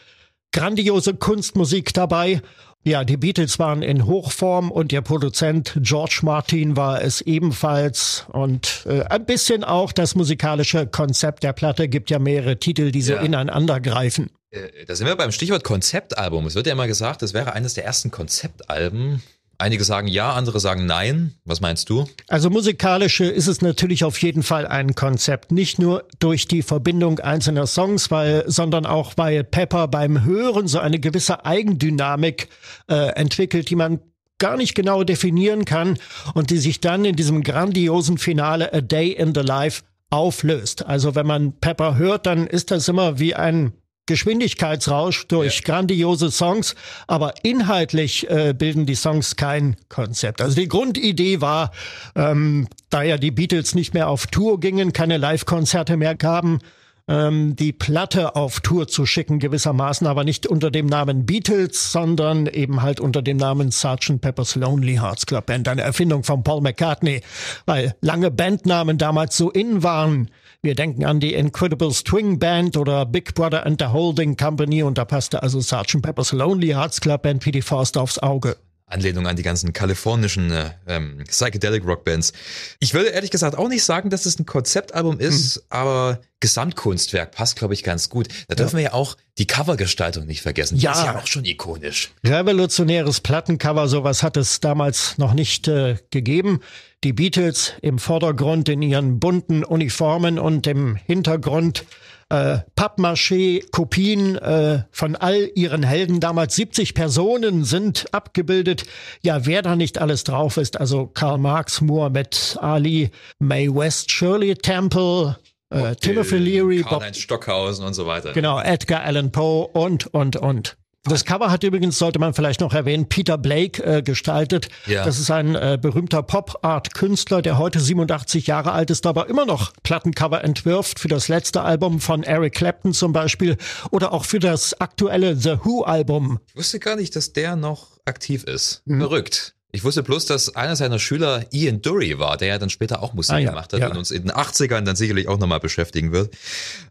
grandiose 0.51 1.13
Kunstmusik 1.13 1.93
dabei. 1.93 2.41
Ja, 2.87 3.03
die 3.03 3.17
Beatles 3.17 3.57
waren 3.57 3.81
in 3.81 4.05
Hochform 4.05 4.69
und 4.71 4.93
ihr 4.93 5.01
Produzent 5.01 5.73
George 5.81 6.19
Martin 6.21 6.77
war 6.77 7.01
es 7.01 7.19
ebenfalls. 7.21 8.25
Und 8.29 8.85
äh, 8.87 9.01
ein 9.05 9.25
bisschen 9.25 9.63
auch 9.63 9.91
das 9.91 10.13
musikalische 10.13 10.85
Konzept 10.85 11.41
der 11.43 11.53
Platte 11.53 11.87
gibt 11.87 12.11
ja 12.11 12.19
mehrere 12.19 12.57
Titel, 12.57 12.91
die 12.91 13.01
so 13.01 13.13
Ja. 13.13 13.21
ineinander 13.21 13.79
greifen. 13.79 14.29
Äh, 14.51 14.85
Da 14.85 14.95
sind 14.95 15.07
wir 15.07 15.15
beim 15.15 15.31
Stichwort 15.31 15.63
Konzeptalbum. 15.63 16.45
Es 16.45 16.53
wird 16.53 16.67
ja 16.67 16.73
immer 16.73 16.85
gesagt, 16.85 17.23
das 17.23 17.33
wäre 17.33 17.53
eines 17.53 17.73
der 17.73 17.85
ersten 17.85 18.11
Konzeptalben. 18.11 19.23
Einige 19.57 19.83
sagen 19.83 20.07
ja, 20.07 20.33
andere 20.33 20.59
sagen 20.59 20.85
nein. 20.85 21.33
Was 21.45 21.61
meinst 21.61 21.89
du? 21.89 22.05
Also 22.27 22.49
musikalische 22.49 23.25
ist 23.25 23.47
es 23.47 23.61
natürlich 23.61 24.03
auf 24.03 24.21
jeden 24.21 24.43
Fall 24.43 24.67
ein 24.67 24.95
Konzept. 24.95 25.51
Nicht 25.51 25.79
nur 25.79 26.07
durch 26.19 26.47
die 26.47 26.61
Verbindung 26.61 27.19
einzelner 27.19 27.67
Songs, 27.67 28.11
weil, 28.11 28.43
sondern 28.47 28.85
auch 28.85 29.13
weil 29.15 29.43
Pepper 29.43 29.87
beim 29.87 30.23
Hören 30.23 30.67
so 30.67 30.79
eine 30.79 30.99
gewisse 30.99 31.45
Eigendynamik 31.45 32.49
äh, 32.89 33.11
entwickelt, 33.15 33.69
die 33.69 33.75
man 33.75 33.99
gar 34.37 34.57
nicht 34.57 34.75
genau 34.75 35.03
definieren 35.03 35.65
kann 35.65 35.97
und 36.33 36.49
die 36.49 36.57
sich 36.57 36.81
dann 36.81 37.05
in 37.05 37.15
diesem 37.15 37.43
grandiosen 37.43 38.17
Finale 38.17 38.73
A 38.73 38.81
Day 38.81 39.11
in 39.11 39.33
the 39.33 39.41
Life 39.41 39.83
auflöst. 40.09 40.85
Also 40.85 41.15
wenn 41.15 41.25
man 41.25 41.53
Pepper 41.59 41.97
hört, 41.97 42.25
dann 42.25 42.47
ist 42.47 42.71
das 42.71 42.87
immer 42.87 43.19
wie 43.19 43.35
ein 43.35 43.73
Geschwindigkeitsrausch 44.05 45.27
durch 45.27 45.63
grandiose 45.63 46.31
Songs, 46.31 46.75
aber 47.07 47.33
inhaltlich 47.43 48.29
äh, 48.29 48.53
bilden 48.57 48.85
die 48.85 48.95
Songs 48.95 49.35
kein 49.35 49.75
Konzept. 49.89 50.41
Also 50.41 50.55
die 50.55 50.67
Grundidee 50.67 51.41
war, 51.41 51.71
ähm, 52.15 52.67
da 52.89 53.03
ja 53.03 53.17
die 53.17 53.31
Beatles 53.31 53.75
nicht 53.75 53.93
mehr 53.93 54.09
auf 54.09 54.27
Tour 54.27 54.59
gingen, 54.59 54.93
keine 54.93 55.17
Live-Konzerte 55.17 55.97
mehr 55.97 56.15
gaben, 56.15 56.59
ähm, 57.07 57.55
die 57.55 57.71
Platte 57.71 58.35
auf 58.35 58.61
Tour 58.61 58.87
zu 58.87 59.05
schicken 59.05 59.39
gewissermaßen, 59.39 60.07
aber 60.07 60.23
nicht 60.23 60.47
unter 60.47 60.71
dem 60.71 60.87
Namen 60.87 61.25
Beatles, 61.25 61.91
sondern 61.91 62.47
eben 62.47 62.81
halt 62.81 62.99
unter 62.99 63.21
dem 63.21 63.37
Namen 63.37 63.71
Sgt. 63.71 64.19
Pepper's 64.21 64.55
Lonely 64.55 64.95
Hearts 64.95 65.25
Club 65.25 65.45
Band, 65.45 65.67
eine 65.67 65.81
Erfindung 65.81 66.23
von 66.23 66.43
Paul 66.43 66.61
McCartney, 66.61 67.21
weil 67.65 67.95
lange 68.01 68.31
Bandnamen 68.31 68.97
damals 68.97 69.37
so 69.37 69.51
in 69.51 69.83
waren. 69.83 70.31
Wir 70.61 70.73
denken 70.73 71.05
an 71.05 71.19
die 71.19 71.35
Incredible 71.35 71.93
String 71.93 72.39
Band 72.39 72.75
oder 72.75 73.05
Big 73.05 73.35
Brother 73.35 73.65
and 73.65 73.79
the 73.79 73.87
Holding 73.87 74.35
Company 74.35 74.81
und 74.81 74.97
da 74.97 75.05
passte 75.05 75.43
also 75.43 75.59
Sgt. 75.59 76.01
Pepper's 76.01 76.31
Lonely 76.31 76.69
Hearts 76.69 77.01
Club 77.01 77.21
Band 77.21 77.45
wie 77.45 77.51
die 77.51 77.61
Faust 77.61 77.97
aufs 77.97 78.17
Auge. 78.17 78.57
Anlehnung 78.87 79.25
an 79.25 79.35
die 79.35 79.41
ganzen 79.41 79.73
kalifornischen 79.73 80.51
äh, 80.51 80.69
ähm, 80.87 81.23
Psychedelic 81.27 81.83
Rock 81.85 82.03
Bands. 82.05 82.33
Ich 82.79 82.93
würde 82.93 83.09
ehrlich 83.09 83.31
gesagt 83.31 83.57
auch 83.57 83.67
nicht 83.67 83.83
sagen, 83.83 84.11
dass 84.11 84.27
es 84.27 84.37
ein 84.37 84.45
Konzeptalbum 84.45 85.19
ist, 85.19 85.65
aber 85.69 86.21
Gesamtkunstwerk 86.39 87.31
passt, 87.31 87.55
glaube 87.57 87.73
ich, 87.73 87.81
ganz 87.81 88.09
gut. 88.09 88.27
Da 88.47 88.53
dürfen 88.53 88.77
wir 88.77 88.83
ja 88.83 88.93
auch 88.93 89.17
die 89.39 89.47
Covergestaltung 89.47 90.27
nicht 90.27 90.43
vergessen. 90.43 90.75
Die 90.77 90.83
Ja. 90.83 90.91
ist 90.91 91.03
ja 91.03 91.17
auch 91.17 91.25
schon 91.25 91.45
ikonisch. 91.45 92.11
Revolutionäres 92.23 93.21
Plattencover, 93.21 93.87
sowas 93.87 94.21
hat 94.21 94.37
es 94.37 94.59
damals 94.59 95.17
noch 95.17 95.33
nicht 95.33 95.67
äh, 95.67 95.97
gegeben. 96.11 96.59
Die 97.03 97.13
Beatles 97.13 97.73
im 97.81 97.97
Vordergrund 97.97 98.69
in 98.69 98.83
ihren 98.83 99.19
bunten 99.19 99.63
Uniformen 99.63 100.37
und 100.37 100.67
im 100.67 100.95
Hintergrund 100.95 101.85
äh, 102.29 102.59
Pappmaché-Kopien 102.75 104.35
äh, 104.37 104.83
von 104.91 105.15
all 105.15 105.49
ihren 105.55 105.83
Helden. 105.83 106.19
Damals 106.19 106.55
70 106.55 106.93
Personen 106.93 107.63
sind 107.63 108.13
abgebildet. 108.13 108.85
Ja, 109.21 109.45
wer 109.45 109.61
da 109.61 109.75
nicht 109.75 109.99
alles 109.99 110.23
drauf 110.23 110.57
ist, 110.57 110.79
also 110.79 111.07
Karl 111.07 111.37
Marx, 111.37 111.81
Muhammad 111.81 112.57
Ali, 112.61 113.11
Mae 113.39 113.69
West, 113.73 114.11
Shirley 114.11 114.55
Temple, 114.55 115.37
äh, 115.69 115.95
Timothy 115.95 116.37
Leary, 116.37 116.81
Bob 116.81 116.89
Karl-Heinz 116.89 117.17
Stockhausen 117.17 117.85
und 117.85 117.93
so 117.93 118.05
weiter. 118.07 118.33
Genau, 118.33 118.59
Edgar 118.59 119.03
Allan 119.03 119.31
Poe 119.31 119.67
und, 119.67 120.07
und, 120.07 120.35
und. 120.37 120.77
Das 121.07 121.23
Cover 121.23 121.51
hat 121.51 121.63
übrigens, 121.63 121.99
sollte 121.99 122.17
man 122.17 122.33
vielleicht 122.33 122.61
noch 122.61 122.73
erwähnen, 122.73 123.07
Peter 123.07 123.37
Blake 123.37 123.83
äh, 123.83 124.01
gestaltet. 124.01 124.69
Ja. 124.87 125.05
Das 125.05 125.19
ist 125.19 125.29
ein 125.29 125.53
äh, 125.53 125.77
berühmter 125.79 126.23
Pop-Art-Künstler, 126.23 127.43
der 127.43 127.59
heute 127.59 127.79
87 127.79 128.47
Jahre 128.47 128.71
alt 128.71 128.89
ist, 128.89 129.05
aber 129.05 129.29
immer 129.29 129.45
noch 129.45 129.71
Plattencover 129.83 130.43
entwirft 130.43 130.99
für 130.99 131.07
das 131.07 131.27
letzte 131.27 131.61
Album 131.61 131.99
von 131.99 132.23
Eric 132.23 132.55
Clapton 132.55 132.91
zum 132.91 133.13
Beispiel 133.13 133.57
oder 133.91 134.13
auch 134.13 134.25
für 134.25 134.39
das 134.39 134.81
aktuelle 134.81 135.35
The 135.35 135.57
Who-Album. 135.63 136.39
Ich 136.49 136.55
wusste 136.55 136.79
gar 136.79 136.95
nicht, 136.95 137.15
dass 137.15 137.33
der 137.33 137.55
noch 137.55 137.99
aktiv 138.05 138.43
ist. 138.43 138.81
Mhm. 138.85 139.01
Verrückt. 139.01 139.54
Ich 139.75 139.83
wusste 139.83 140.03
bloß, 140.03 140.25
dass 140.25 140.55
einer 140.55 140.77
seiner 140.77 140.99
Schüler 140.99 141.45
Ian 141.51 141.81
Dury 141.81 142.17
war, 142.17 142.37
der 142.37 142.47
ja 142.47 142.57
dann 142.57 142.69
später 142.69 143.03
auch 143.03 143.13
Musik 143.13 143.35
Ah, 143.35 143.39
ja, 143.39 143.49
gemacht 143.49 143.73
hat 143.73 143.81
ja. 143.81 143.89
und 143.89 143.97
uns 143.97 144.09
in 144.09 144.23
den 144.23 144.31
80ern 144.31 144.81
dann 144.81 144.95
sicherlich 144.95 145.27
auch 145.27 145.37
nochmal 145.37 145.59
beschäftigen 145.59 146.13
wird. 146.13 146.33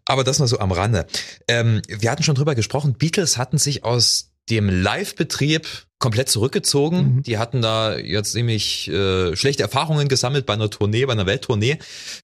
Aber 0.05 0.23
das 0.23 0.39
nur 0.39 0.49
so 0.49 0.59
am 0.59 0.71
Rande. 0.71 1.07
Ähm, 1.49 1.81
wir 1.89 2.11
hatten 2.11 2.23
schon 2.23 2.35
drüber 2.35 2.55
gesprochen, 2.55 2.95
Beatles 2.95 3.39
hatten 3.39 3.57
sich 3.57 3.85
aus 3.85 4.33
dem 4.51 4.69
Live-Betrieb 4.69 5.67
komplett 6.05 6.29
zurückgezogen. 6.29 6.99
Mhm. 6.99 7.23
Die 7.23 7.39
hatten 7.39 7.63
da 7.63 7.97
jetzt 7.97 8.35
nämlich 8.35 8.89
äh, 8.89 9.35
schlechte 9.35 9.63
Erfahrungen 9.63 10.07
gesammelt 10.07 10.45
bei 10.45 10.53
einer 10.53 10.69
Tournee, 10.69 11.07
bei 11.07 11.15
einer 11.15 11.25
Welttournee 11.25 11.79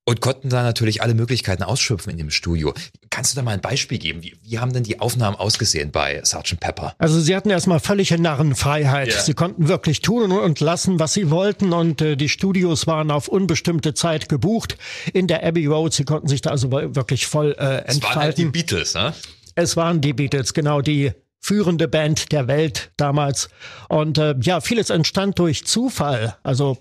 und 0.05 0.21
konnten 0.21 0.51
da 0.51 0.63
natürlich 0.63 1.01
alle 1.01 1.15
Möglichkeiten 1.15 1.63
ausschöpfen 1.63 2.13
in 2.13 2.19
dem 2.19 2.31
Studio. 2.31 2.75
Kannst 3.09 3.33
du 3.33 3.37
da 3.37 3.43
mal 3.43 3.53
ein 3.53 3.63
Beispiel 3.63 3.97
geben? 3.97 4.23
Wie, 4.23 4.37
wie 4.43 4.59
haben 4.59 4.75
denn 4.75 4.83
die 4.83 5.01
Aufnahmen 5.01 5.35
ausgesehen 5.35 5.93
bei 5.93 6.21
Sgt. 6.23 6.61
Pepper? 6.61 6.95
Also 6.99 7.21
sie 7.21 7.35
hatten 7.35 7.49
erstmal 7.49 7.81
völlige 7.81 8.21
Narrenfreiheit. 8.21 9.15
Ja. 9.15 9.21
Sie 9.23 9.33
konnten 9.33 9.69
wirklich 9.69 10.03
tun 10.03 10.31
und 10.31 10.61
lassen, 10.61 10.99
was 10.99 11.15
sie 11.15 11.31
wollten 11.31 11.73
und 11.73 12.03
äh, 12.03 12.17
die 12.17 12.29
Studios 12.29 12.87
waren 12.87 13.11
auf 13.11 13.29
unbestimmte 13.29 13.95
Zeit 13.95 14.29
gebucht 14.29 14.77
in 15.15 15.27
der 15.27 15.43
Abbey 15.43 15.65
Road. 15.65 15.95
Sie 15.95 16.05
konnten 16.05 16.29
sich 16.29 16.43
da 16.43 16.51
also 16.51 16.71
wirklich 16.71 17.27
voll 17.27 17.57
äh, 17.59 17.83
Es 17.87 18.03
waren 18.03 18.17
halt 18.17 18.37
die 18.37 18.43
entfalten. 18.43 18.53
Beatles, 18.53 18.93
ne? 18.93 19.15
Es 19.55 19.79
waren 19.79 20.03
die 20.03 20.13
Beatles, 20.13 20.53
genau 20.53 20.83
die 20.83 21.13
führende 21.41 21.89
Band 21.89 22.33
der 22.33 22.47
Welt 22.47 22.93
damals. 22.97 23.49
Und 23.89 24.19
äh, 24.19 24.35
ja, 24.41 24.61
vieles 24.61 24.91
entstand 24.91 25.39
durch 25.39 25.67
Zufall. 25.67 26.37
Also 26.43 26.79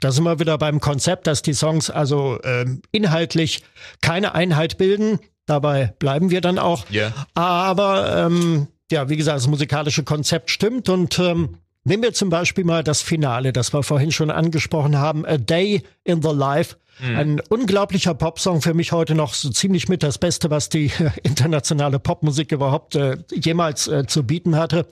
da 0.00 0.12
sind 0.12 0.24
wir 0.24 0.38
wieder 0.40 0.58
beim 0.58 0.80
Konzept, 0.80 1.26
dass 1.26 1.42
die 1.42 1.54
Songs 1.54 1.90
also 1.90 2.38
ähm, 2.44 2.82
inhaltlich 2.92 3.64
keine 4.00 4.34
Einheit 4.34 4.78
bilden. 4.78 5.18
Dabei 5.46 5.94
bleiben 5.98 6.30
wir 6.30 6.40
dann 6.40 6.58
auch. 6.58 6.86
Ja. 6.90 7.12
Aber 7.34 8.26
ähm, 8.26 8.68
ja, 8.90 9.08
wie 9.08 9.16
gesagt, 9.16 9.36
das 9.36 9.46
musikalische 9.46 10.04
Konzept 10.04 10.50
stimmt 10.50 10.88
und 10.88 11.18
ähm, 11.18 11.58
nehmen 11.88 12.02
wir 12.02 12.12
zum 12.12 12.30
Beispiel 12.30 12.64
mal 12.64 12.84
das 12.84 13.02
Finale, 13.02 13.52
das 13.52 13.72
wir 13.72 13.82
vorhin 13.82 14.12
schon 14.12 14.30
angesprochen 14.30 14.96
haben, 14.96 15.26
A 15.26 15.38
Day 15.38 15.82
in 16.04 16.22
the 16.22 16.30
Life. 16.32 16.76
Ein 17.00 17.40
unglaublicher 17.48 18.14
Popsong 18.14 18.60
für 18.60 18.74
mich 18.74 18.90
heute 18.90 19.14
noch 19.14 19.32
so 19.32 19.50
ziemlich 19.50 19.88
mit 19.88 20.02
das 20.02 20.18
Beste, 20.18 20.50
was 20.50 20.68
die 20.68 20.86
äh, 20.86 21.10
internationale 21.22 22.00
Popmusik 22.00 22.50
überhaupt 22.50 22.96
äh, 22.96 23.18
jemals 23.32 23.86
äh, 23.86 24.06
zu 24.06 24.24
bieten 24.24 24.56
hatte. 24.56 24.84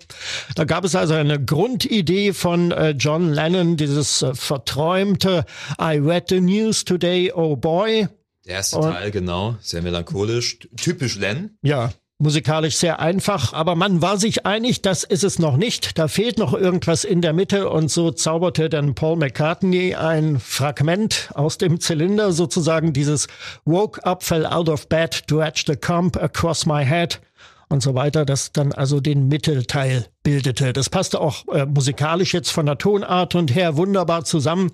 Da 0.54 0.62
gab 0.62 0.84
es 0.84 0.94
also 0.94 1.14
eine 1.14 1.44
Grundidee 1.44 2.32
von 2.32 2.70
äh, 2.70 2.90
John 2.90 3.32
Lennon, 3.32 3.76
dieses 3.76 4.22
äh, 4.22 4.34
verträumte 4.34 5.44
I 5.80 5.98
read 5.98 6.28
the 6.28 6.40
news 6.40 6.84
today, 6.84 7.32
oh 7.32 7.56
boy. 7.56 8.06
Der 8.46 8.54
erste 8.54 8.78
Teil, 8.78 9.10
genau. 9.10 9.56
Sehr 9.60 9.82
melancholisch. 9.82 10.60
Typisch 10.76 11.16
Len. 11.16 11.58
Ja, 11.62 11.90
musikalisch 12.18 12.76
sehr 12.76 12.98
einfach, 12.98 13.52
aber 13.52 13.74
man 13.74 14.00
war 14.00 14.16
sich 14.16 14.46
einig, 14.46 14.80
das 14.80 15.04
ist 15.04 15.24
es 15.24 15.38
noch 15.38 15.56
nicht. 15.56 15.98
Da 15.98 16.08
fehlt 16.08 16.38
noch 16.38 16.54
irgendwas 16.54 17.04
in 17.04 17.20
der 17.20 17.32
Mitte 17.32 17.68
und 17.68 17.90
so 17.90 18.10
zauberte 18.10 18.70
dann 18.70 18.94
Paul 18.94 19.16
McCartney 19.16 19.94
ein 19.94 20.40
Fragment 20.40 21.30
aus 21.34 21.58
dem 21.58 21.78
Zylinder, 21.78 22.32
sozusagen 22.32 22.92
dieses 22.92 23.26
Woke 23.64 24.04
up, 24.04 24.22
fell 24.22 24.46
out 24.46 24.68
of 24.68 24.88
bed, 24.88 25.24
dredged 25.26 25.66
the 25.66 25.76
comb 25.76 26.16
across 26.16 26.64
my 26.64 26.84
head 26.84 27.20
und 27.68 27.82
so 27.82 27.94
weiter, 27.94 28.24
das 28.24 28.52
dann 28.52 28.72
also 28.72 29.00
den 29.00 29.28
Mittelteil 29.28 30.06
bildete. 30.22 30.72
Das 30.72 30.88
passte 30.88 31.20
auch 31.20 31.46
äh, 31.48 31.66
musikalisch 31.66 32.32
jetzt 32.32 32.50
von 32.50 32.66
der 32.66 32.78
Tonart 32.78 33.34
und 33.34 33.54
her 33.54 33.76
wunderbar 33.76 34.24
zusammen. 34.24 34.72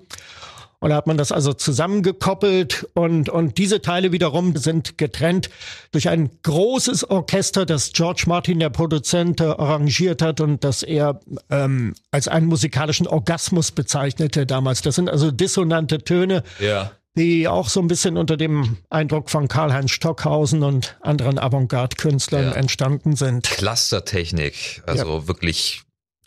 Und 0.83 0.89
da 0.89 0.97
hat 0.97 1.07
man 1.07 1.15
das 1.15 1.31
also 1.31 1.53
zusammengekoppelt 1.53 2.89
und, 2.93 3.29
und 3.29 3.57
diese 3.57 3.81
Teile 3.81 4.11
wiederum 4.11 4.57
sind 4.57 4.97
getrennt 4.97 5.49
durch 5.93 6.09
ein 6.09 6.29
großes 6.43 7.09
Orchester, 7.09 7.65
das 7.65 7.93
George 7.93 8.23
Martin, 8.27 8.59
der 8.59 8.69
Produzent, 8.69 9.39
äh, 9.39 9.45
arrangiert 9.45 10.21
hat 10.21 10.41
und 10.41 10.65
das 10.65 10.83
er 10.83 11.21
ähm, 11.49 11.93
als 12.11 12.27
einen 12.27 12.47
musikalischen 12.47 13.07
Orgasmus 13.07 13.71
bezeichnete 13.71 14.45
damals. 14.45 14.81
Das 14.81 14.95
sind 14.95 15.09
also 15.09 15.31
dissonante 15.31 15.99
Töne, 16.03 16.43
Ja. 16.59 16.91
die 17.15 17.47
auch 17.47 17.69
so 17.69 17.79
ein 17.79 17.87
bisschen 17.87 18.17
unter 18.17 18.35
dem 18.35 18.75
Eindruck 18.89 19.29
von 19.29 19.47
Karl-Heinz 19.47 19.91
Stockhausen 19.91 20.63
und 20.63 20.97
anderen 20.99 21.39
Avantgarde-Künstlern 21.39 22.43
Ja. 22.47 22.51
entstanden 22.55 23.15
sind. 23.15 23.43
Clustertechnik. 23.49 24.83
Also 24.85 25.29
wirklich 25.29 25.83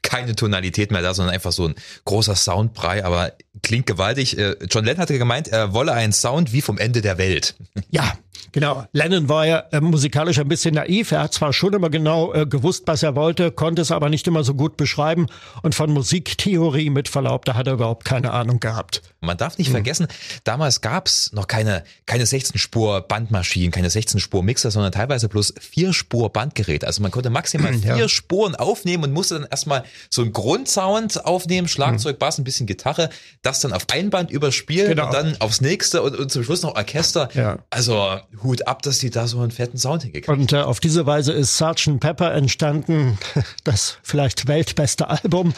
keine 0.07 0.37
Tonalität 0.37 0.93
mehr 0.93 1.03
da, 1.03 1.13
sondern 1.13 1.35
einfach 1.35 1.53
so 1.53 1.67
ein 1.67 1.75
großer 2.05 2.37
Soundbrei, 2.37 3.05
aber 3.05 3.33
klingt 3.63 3.87
gewaltig. 3.87 4.39
Äh, 4.39 4.57
John 4.71 4.85
Lennon 4.85 5.03
hatte 5.03 5.19
gemeint, 5.19 5.49
er 5.49 5.75
wolle 5.75 5.93
einen 5.93 6.13
Sound 6.13 6.53
wie 6.53 6.63
vom 6.63 6.79
Ende 6.79 7.03
der 7.03 7.19
Welt. 7.19 7.55
Ja, 7.91 8.15
Genau. 8.57 8.87
Lennon 8.93 9.29
war 9.29 9.47
ja 9.47 9.59
äh, 9.71 9.83
musikalisch 9.83 10.39
ein 10.39 10.49
bisschen 10.49 10.77
naiv. 10.77 11.13
Er 11.13 11.21
hat 11.21 11.35
zwar 11.35 11.53
schon 11.53 11.75
immer 11.75 11.91
genau 11.91 12.33
äh, 12.33 12.47
gewusst, 12.47 12.85
was 12.87 13.03
er 13.03 13.15
wollte, 13.15 13.51
konnte 13.51 13.83
es 13.83 13.91
aber 13.91 14.09
nicht 14.09 14.27
immer 14.27 14.45
so 14.45 14.55
gut 14.55 14.79
beschreiben. 14.79 15.27
Und 15.63 15.75
von 15.75 15.91
Musiktheorie 15.91 16.89
mit 16.89 17.09
Verlaub, 17.09 17.45
da 17.45 17.55
hat 17.55 17.67
er 17.67 17.75
überhaupt 17.75 18.07
keine 18.07 18.33
Ahnung 18.33 18.59
gehabt. 18.59 19.03
Man 19.21 19.37
darf 19.37 19.59
nicht 19.59 19.69
mhm. 19.69 19.73
vergessen, 19.73 20.07
damals 20.45 20.81
gab's 20.81 21.33
noch 21.33 21.49
keine, 21.49 21.85
keine 22.07 22.25
16-Spur-Bandmaschinen, 22.25 23.73
keine 23.73 23.89
16-Spur-Mixer, 23.89 24.71
sondern 24.71 24.93
teilweise 24.93 25.29
bloß 25.29 25.55
4-Spur-Bandgeräte. 25.57 26.87
Also 26.87 27.03
man 27.03 27.11
konnte 27.11 27.29
maximal 27.29 27.75
vier 27.75 27.97
ja. 27.97 28.09
Spuren 28.09 28.55
aufnehmen 28.55 29.05
und 29.05 29.13
musste 29.13 29.35
dann 29.35 29.49
erstmal 29.51 29.85
so 30.11 30.23
einen 30.23 30.33
Grundsound 30.33 31.25
aufnehmen, 31.25 31.69
Schlagzeug, 31.69 32.17
mhm. 32.17 32.19
Bass, 32.19 32.39
ein 32.39 32.45
bisschen 32.45 32.67
Gitarre, 32.67 33.11
das 33.43 33.61
dann 33.61 33.73
auf 33.73 33.87
ein 33.93 34.11
Band 34.11 34.31
überspielen 34.31 34.89
genau. 34.89 35.07
und 35.07 35.15
dann 35.15 35.37
aufs 35.41 35.61
nächste 35.61 36.03
und, 36.03 36.17
und 36.17 36.31
zum 36.31 36.45
Schluss 36.45 36.63
noch 36.63 36.75
Orchester. 36.75 37.29
Ja. 37.35 37.59
Also 37.71 38.19
Hut 38.43 38.67
ab, 38.67 38.83
dass 38.83 38.99
die 38.99 39.11
da 39.11 39.27
so 39.27 39.41
einen 39.41 39.51
fetten 39.51 39.79
Sound 39.79 40.03
hingekriegt 40.03 40.29
Und 40.29 40.53
äh, 40.53 40.63
auf 40.63 40.81
diese 40.81 41.07
Weise 41.07 41.33
ist 41.33 41.57
Sgt. 41.57 42.01
Pepper 42.01 42.33
entstanden, 42.35 43.19
das 43.65 43.99
vielleicht 44.03 44.49
weltbeste 44.49 45.09
Album. 45.09 45.55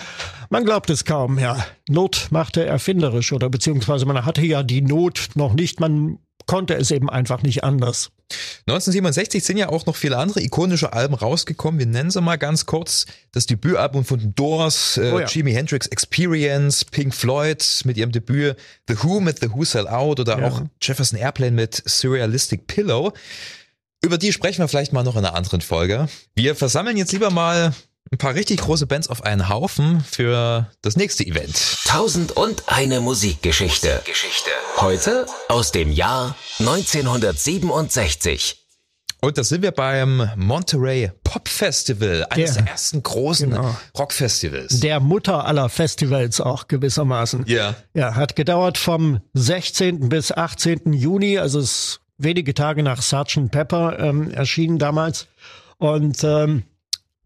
Man 0.51 0.65
glaubt 0.65 0.91
es 0.91 1.05
kaum, 1.05 1.39
ja. 1.39 1.65
Not 1.89 2.29
machte 2.31 2.65
erfinderisch 2.65 3.33
oder 3.33 3.49
beziehungsweise 3.49 4.07
man 4.07 4.25
hatte 4.25 4.43
ja 4.43 4.63
die 4.63 4.83
Not 4.83 5.31
noch 5.35 5.55
nicht, 5.55 5.81
man 5.81 6.19
konnte 6.47 6.75
es 6.75 6.91
eben 6.91 7.11
einfach 7.11 7.43
nicht 7.43 7.65
anders. 7.65 8.11
1967 8.67 9.43
sind 9.43 9.57
ja 9.57 9.71
auch 9.71 9.87
noch 9.87 9.97
viele 9.97 10.19
andere 10.19 10.43
ikonische 10.43 10.93
Alben 10.93 11.15
rausgekommen. 11.15 11.79
Wir 11.79 11.87
nennen 11.87 12.11
sie 12.11 12.21
mal 12.21 12.37
ganz 12.37 12.67
kurz. 12.67 13.07
Das 13.33 13.47
Debütalbum 13.47 14.05
von 14.05 14.35
Doors, 14.35 14.99
äh, 14.99 15.11
oh 15.13 15.21
ja. 15.21 15.27
Jimi 15.27 15.53
Hendrix 15.53 15.87
Experience, 15.87 16.85
Pink 16.85 17.15
Floyd 17.15 17.65
mit 17.85 17.97
ihrem 17.97 18.13
Debüt, 18.13 18.57
The 18.89 19.03
Who 19.03 19.21
mit 19.21 19.41
The 19.41 19.51
Who 19.53 19.65
Sell 19.65 19.89
Out 19.89 20.21
oder 20.21 20.39
ja. 20.39 20.49
auch 20.49 20.63
Jefferson 20.83 21.19
Airplane 21.19 21.53
mit 21.53 21.83
Surrealistic 21.87 22.67
Pillow. 22.67 23.13
Über 24.03 24.19
die 24.19 24.33
sprechen 24.33 24.63
wir 24.63 24.69
vielleicht 24.69 24.93
mal 24.93 25.03
noch 25.03 25.17
in 25.17 25.25
einer 25.25 25.35
anderen 25.35 25.61
Folge. 25.61 26.09
Wir 26.35 26.55
versammeln 26.55 26.97
jetzt 26.97 27.13
lieber 27.13 27.31
mal 27.31 27.75
ein 28.11 28.19
paar 28.19 28.35
richtig 28.35 28.61
große 28.61 28.87
Bands 28.87 29.09
auf 29.09 29.25
einen 29.25 29.49
Haufen 29.49 30.01
für 30.01 30.71
das 30.83 30.97
nächste 30.97 31.27
Event. 31.27 31.77
Tausend 31.85 32.33
und 32.33 32.65
eine 32.67 33.01
Musikgeschichte. 33.01 34.03
Geschichte. 34.05 34.51
Heute 34.79 35.27
aus 35.49 35.73
dem 35.73 35.93
Jahr 35.93 36.35
1967. 36.59 38.65
Und 39.21 39.37
da 39.37 39.43
sind 39.43 39.63
wir 39.63 39.73
beim 39.73 40.31
Monterey 40.37 41.11
Pop 41.25 41.49
Festival, 41.49 42.25
eines 42.31 42.55
der, 42.55 42.63
der 42.63 42.73
ersten 42.73 43.03
großen 43.03 43.51
genau. 43.51 43.77
Rockfestivals. 43.99 44.79
Der 44.79 45.01
Mutter 45.01 45.45
aller 45.45 45.69
Festivals 45.69 46.41
auch 46.41 46.69
gewissermaßen. 46.69 47.45
Ja. 47.47 47.75
Ja, 47.95 48.15
hat 48.15 48.37
gedauert 48.37 48.79
vom 48.79 49.21
16. 49.35 50.09
bis 50.09 50.31
18. 50.31 50.93
Juni, 50.93 51.39
also 51.39 51.59
es 51.59 51.99
wenige 52.17 52.55
Tage 52.55 52.85
nach 52.85 53.03
Sgt. 53.03 53.51
Pepper 53.51 53.99
ähm, 53.99 54.31
erschienen 54.31 54.79
damals. 54.79 55.27
Und 55.79 56.23
ähm, 56.23 56.63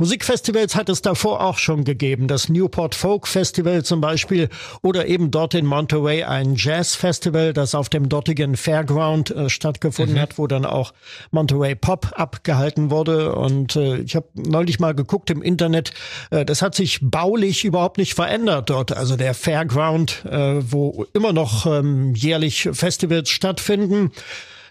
Musikfestivals 0.03 0.75
hat 0.75 0.89
es 0.89 1.01
davor 1.01 1.45
auch 1.45 1.59
schon 1.59 1.85
gegeben. 1.85 2.27
Das 2.27 2.49
Newport 2.49 2.97
Folk 2.97 3.29
Festival 3.29 3.85
zum 3.85 4.01
Beispiel 4.01 4.49
oder 4.83 5.07
eben 5.07 5.31
dort 5.31 5.55
in 5.55 5.65
Monterey 5.65 6.25
ein 6.25 6.57
Jazz 6.57 6.97
Festival, 6.97 7.53
das 7.53 7.77
auf 7.77 7.89
dem 7.89 8.09
dortigen 8.09 8.57
Fairground 8.57 9.31
äh, 9.31 9.49
stattgefunden 9.49 10.17
mhm. 10.17 10.21
hat, 10.21 10.39
wo 10.39 10.49
dann 10.49 10.67
auch 10.67 10.93
Monterey 11.31 11.77
Pop 11.77 12.15
abgehalten 12.17 12.91
wurde. 12.91 13.37
Und 13.37 13.77
äh, 13.77 13.99
ich 13.99 14.17
habe 14.17 14.27
neulich 14.35 14.81
mal 14.81 14.93
geguckt 14.93 15.31
im 15.31 15.41
Internet, 15.41 15.93
äh, 16.33 16.45
das 16.45 16.63
hat 16.63 16.75
sich 16.75 16.99
baulich 17.01 17.65
überhaupt 17.65 17.99
nicht 17.99 18.15
verändert 18.15 18.71
dort. 18.71 18.97
Also 18.97 19.15
der 19.15 19.35
Fairground, 19.35 20.25
äh, 20.25 20.57
wo 20.69 21.07
immer 21.13 21.33
noch 21.33 21.65
ähm, 21.67 22.17
jährlich 22.17 22.69
Festivals 22.73 23.31
stattfinden 23.31 24.11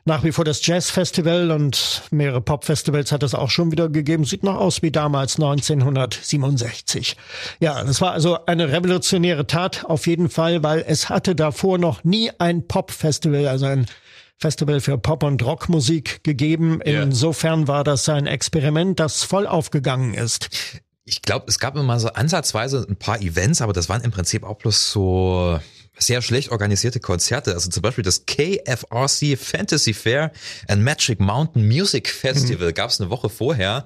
nach 0.05 0.23
wie 0.23 0.31
vor 0.31 0.45
das 0.45 0.65
Jazz-Festival 0.65 1.51
und 1.51 2.03
mehrere 2.11 2.41
Pop-Festivals 2.41 3.11
hat 3.11 3.23
es 3.23 3.35
auch 3.35 3.49
schon 3.49 3.71
wieder 3.71 3.89
gegeben. 3.89 4.25
Sieht 4.25 4.43
noch 4.43 4.55
aus 4.55 4.81
wie 4.81 4.91
damals 4.91 5.35
1967. 5.35 7.15
Ja, 7.59 7.83
das 7.83 8.01
war 8.01 8.11
also 8.11 8.45
eine 8.45 8.71
revolutionäre 8.71 9.45
Tat 9.47 9.85
auf 9.85 10.07
jeden 10.07 10.29
Fall, 10.29 10.63
weil 10.63 10.83
es 10.87 11.09
hatte 11.09 11.35
davor 11.35 11.77
noch 11.77 12.03
nie 12.03 12.31
ein 12.39 12.67
Pop-Festival, 12.67 13.47
also 13.47 13.65
ein 13.65 13.85
Festival 14.37 14.79
für 14.79 14.97
Pop- 14.97 15.23
und 15.23 15.45
Rockmusik 15.45 16.23
gegeben. 16.23 16.81
Insofern 16.81 17.67
war 17.67 17.83
das 17.83 18.09
ein 18.09 18.25
Experiment, 18.25 18.99
das 18.99 19.23
voll 19.23 19.45
aufgegangen 19.45 20.15
ist 20.15 20.49
ich 21.03 21.21
glaube, 21.21 21.45
es 21.47 21.59
gab 21.59 21.75
immer 21.75 21.99
so 21.99 22.09
ansatzweise 22.09 22.85
ein 22.87 22.95
paar 22.95 23.21
Events, 23.21 23.61
aber 23.61 23.73
das 23.73 23.89
waren 23.89 24.01
im 24.01 24.11
Prinzip 24.11 24.43
auch 24.43 24.57
bloß 24.57 24.91
so 24.91 25.59
sehr 26.01 26.21
schlecht 26.21 26.49
organisierte 26.49 26.99
Konzerte. 26.99 27.53
Also 27.53 27.69
zum 27.69 27.81
Beispiel 27.81 28.03
das 28.03 28.25
KFRC 28.25 29.37
Fantasy 29.37 29.93
Fair 29.93 30.31
and 30.67 30.83
Magic 30.83 31.19
Mountain 31.19 31.67
Music 31.67 32.09
Festival 32.09 32.69
mhm. 32.69 32.73
gab 32.73 32.89
es 32.89 32.99
eine 32.99 33.09
Woche 33.09 33.29
vorher. 33.29 33.85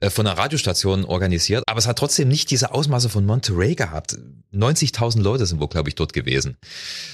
Äh, 0.00 0.10
von 0.10 0.26
einer 0.26 0.38
Radiostation 0.38 1.04
organisiert, 1.04 1.64
aber 1.66 1.78
es 1.78 1.86
hat 1.86 1.98
trotzdem 1.98 2.28
nicht 2.28 2.50
diese 2.50 2.72
Ausmaße 2.72 3.08
von 3.08 3.26
Monterey 3.26 3.74
gehabt. 3.74 4.16
90.000 4.54 5.20
Leute 5.20 5.44
sind 5.44 5.60
wohl, 5.60 5.68
glaube 5.68 5.88
ich, 5.88 5.94
dort 5.94 6.12
gewesen. 6.12 6.56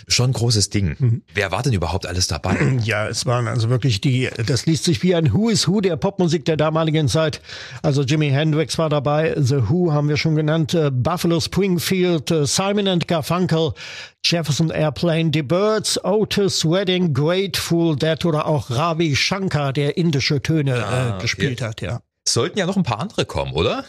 Schon 0.06 0.30
ein 0.30 0.32
großes 0.34 0.70
Ding. 0.70 0.94
Mhm. 0.98 1.22
Wer 1.32 1.50
war 1.50 1.62
denn 1.62 1.72
überhaupt 1.72 2.06
alles 2.06 2.26
dabei? 2.26 2.56
Ja, 2.85 3.09
es 3.09 3.24
waren 3.24 3.48
also 3.48 3.70
wirklich 3.70 4.00
die, 4.00 4.28
das 4.46 4.66
liest 4.66 4.85
sich 4.85 5.02
wie 5.02 5.14
ein 5.14 5.32
Who 5.32 5.48
is 5.48 5.66
Who 5.68 5.80
der 5.80 5.96
Popmusik 5.96 6.44
der 6.44 6.56
damaligen 6.56 7.09
Zeit. 7.09 7.40
Also 7.82 8.02
Jimi 8.02 8.28
Hendrix 8.28 8.76
war 8.78 8.90
dabei, 8.90 9.35
The 9.38 9.68
Who 9.68 9.92
haben 9.92 10.09
wir 10.09 10.16
schon 10.16 10.35
genannt, 10.35 10.74
äh, 10.74 10.90
Buffalo 10.90 11.40
Springfield, 11.40 12.30
äh, 12.30 12.46
Simon 12.46 12.88
and 12.88 13.09
Garfunkel, 13.09 13.72
Jefferson 14.24 14.70
Airplane, 14.70 15.30
The 15.32 15.42
Birds, 15.42 16.02
Otis 16.04 16.64
Wedding, 16.64 17.14
Grateful 17.14 17.96
Dead 17.96 18.22
oder 18.24 18.46
auch 18.46 18.70
Ravi 18.70 19.16
Shankar, 19.16 19.72
der 19.72 19.96
indische 19.96 20.42
Töne 20.42 20.85
ah, 20.85 21.16
äh, 21.16 21.22
gespielt 21.22 21.62
okay. 21.62 21.68
hat, 21.68 21.80
ja 21.80 22.00
sollten 22.26 22.58
ja 22.58 22.64
noch 22.64 22.76
ein 22.76 22.84
paar 22.84 23.00
andere 23.00 23.26
kommen, 23.26 23.52
oder? 23.52 23.84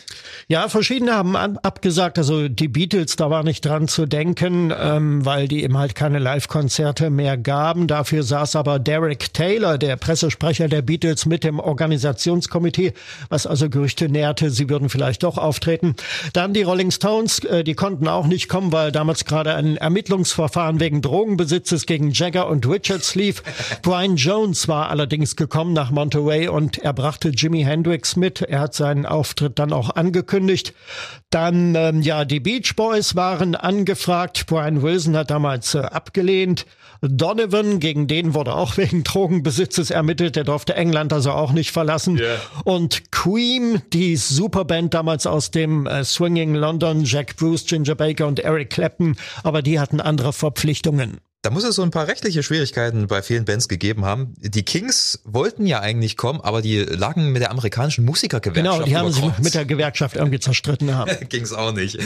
Ja, 0.50 0.68
verschiedene 0.68 1.14
haben 1.14 1.38
abgesagt. 1.38 2.18
Also 2.18 2.50
die 2.50 2.68
Beatles, 2.68 3.16
da 3.16 3.30
war 3.30 3.44
nicht 3.44 3.66
dran 3.66 3.88
zu 3.88 4.06
denken, 4.06 4.74
ähm, 4.78 5.26
weil 5.26 5.48
die 5.48 5.64
eben 5.64 5.78
halt 5.78 5.96
keine 5.96 6.20
Live-Konzerte 6.20 7.10
mehr 7.10 7.38
gaben. 7.38 7.88
Dafür 7.88 8.24
saß 8.24 8.58
aber 8.58 8.78
Derek 8.78 9.34
Taylor, 9.34 9.78
der 9.78 9.96
Pressesprecher 9.96 10.68
der 10.68 10.82
Beatles, 10.82 11.26
mit 11.26 11.46
dem 11.46 11.60
Organisationskomitee, 11.60 12.94
was 13.30 13.48
also 13.48 13.70
Gerüchte 13.70 14.10
nährte, 14.10 14.52
sie 14.52 14.70
würden 14.70 14.90
vielleicht 14.90 15.24
doch 15.24 15.38
auftreten. 15.38 15.96
Dann 16.34 16.54
die 16.54 16.64
Rolling 16.64 16.92
Stones, 16.92 17.40
äh, 17.40 17.64
die 17.64 17.74
konnten 17.74 18.08
auch 18.10 18.28
nicht 18.28 18.50
kommen, 18.50 18.74
weil 18.74 18.92
damals 18.92 19.24
gerade 19.24 19.56
ein 19.56 19.78
Ermittlungsverfahren 19.78 20.82
wegen 20.82 21.02
Drogenbesitzes 21.02 21.86
gegen 21.86 22.12
Jagger 22.12 22.50
und 22.50 22.68
Richards 22.68 23.16
lief. 23.16 23.42
Brian 23.82 24.18
Jones 24.18 24.68
war 24.68 24.90
allerdings 24.90 25.38
gekommen 25.38 25.72
nach 25.72 25.90
Monterey 25.90 26.50
und 26.50 26.80
er 26.80 26.92
brachte 26.92 27.30
Jimi 27.30 27.64
Hendrix 27.64 28.18
mit 28.18 28.25
mit. 28.26 28.42
Er 28.42 28.60
hat 28.60 28.74
seinen 28.74 29.06
Auftritt 29.06 29.60
dann 29.60 29.72
auch 29.72 29.92
angekündigt. 29.96 30.74
Dann, 31.30 31.76
ähm, 31.76 32.02
ja, 32.02 32.26
die 32.26 32.40
Beach 32.40 32.76
Boys 32.76 33.16
waren 33.16 33.56
angefragt. 33.56 34.48
Brian 34.48 34.82
Wilson 34.82 35.16
hat 35.16 35.30
damals 35.30 35.76
äh, 35.76 35.80
abgelehnt. 35.80 36.66
Donovan, 37.02 37.80
gegen 37.80 38.08
den 38.08 38.34
wurde 38.34 38.56
auch 38.56 38.78
wegen 38.78 39.04
Drogenbesitzes 39.04 39.92
ermittelt. 39.92 40.36
Der 40.36 40.44
durfte 40.44 40.76
England 40.76 41.14
also 41.14 41.32
auch 41.32 41.52
nicht 41.52 41.72
verlassen. 41.72 42.18
Yeah. 42.18 42.38
Und 42.64 43.12
Queen, 43.12 43.82
die 43.94 44.16
Superband 44.16 44.94
damals 44.94 45.28
aus 45.28 45.52
dem 45.52 45.86
äh, 45.86 46.04
Swinging 46.04 46.56
London, 46.56 47.04
Jack 47.04 47.36
Bruce, 47.36 47.66
Ginger 47.66 47.96
Baker 47.96 48.28
und 48.28 48.40
Eric 48.40 48.72
Clapton, 48.72 49.16
aber 49.44 49.62
die 49.62 49.80
hatten 49.80 50.02
andere 50.02 50.34
Verpflichtungen. 50.34 51.20
Da 51.46 51.52
muss 51.52 51.64
es 51.64 51.76
so 51.76 51.84
ein 51.84 51.92
paar 51.92 52.08
rechtliche 52.08 52.42
Schwierigkeiten 52.42 53.06
bei 53.06 53.22
vielen 53.22 53.46
Bands 53.46 53.68
gegeben 53.68 54.04
haben. 54.04 54.34
Die 54.40 54.64
Kings 54.64 55.22
wollten 55.26 55.68
ja 55.68 55.80
eigentlich 55.80 56.18
kommen, 56.18 56.42
aber 56.42 56.64
die 56.64 56.80
lagen 56.80 57.32
mit 57.34 57.44
der 57.44 57.52
amerikanischen 57.52 58.04
Musikergewerkschaft. 58.04 58.78
Genau, 58.80 58.84
die 58.84 58.98
haben 58.98 59.12
sich 59.12 59.24
mit 59.38 59.54
der 59.54 59.66
Gewerkschaft 59.66 60.16
irgendwie 60.16 60.40
zerstritten 60.40 60.96
haben. 60.96 61.12
Ging's 61.30 61.54
auch 61.54 61.72
nicht. 61.72 62.00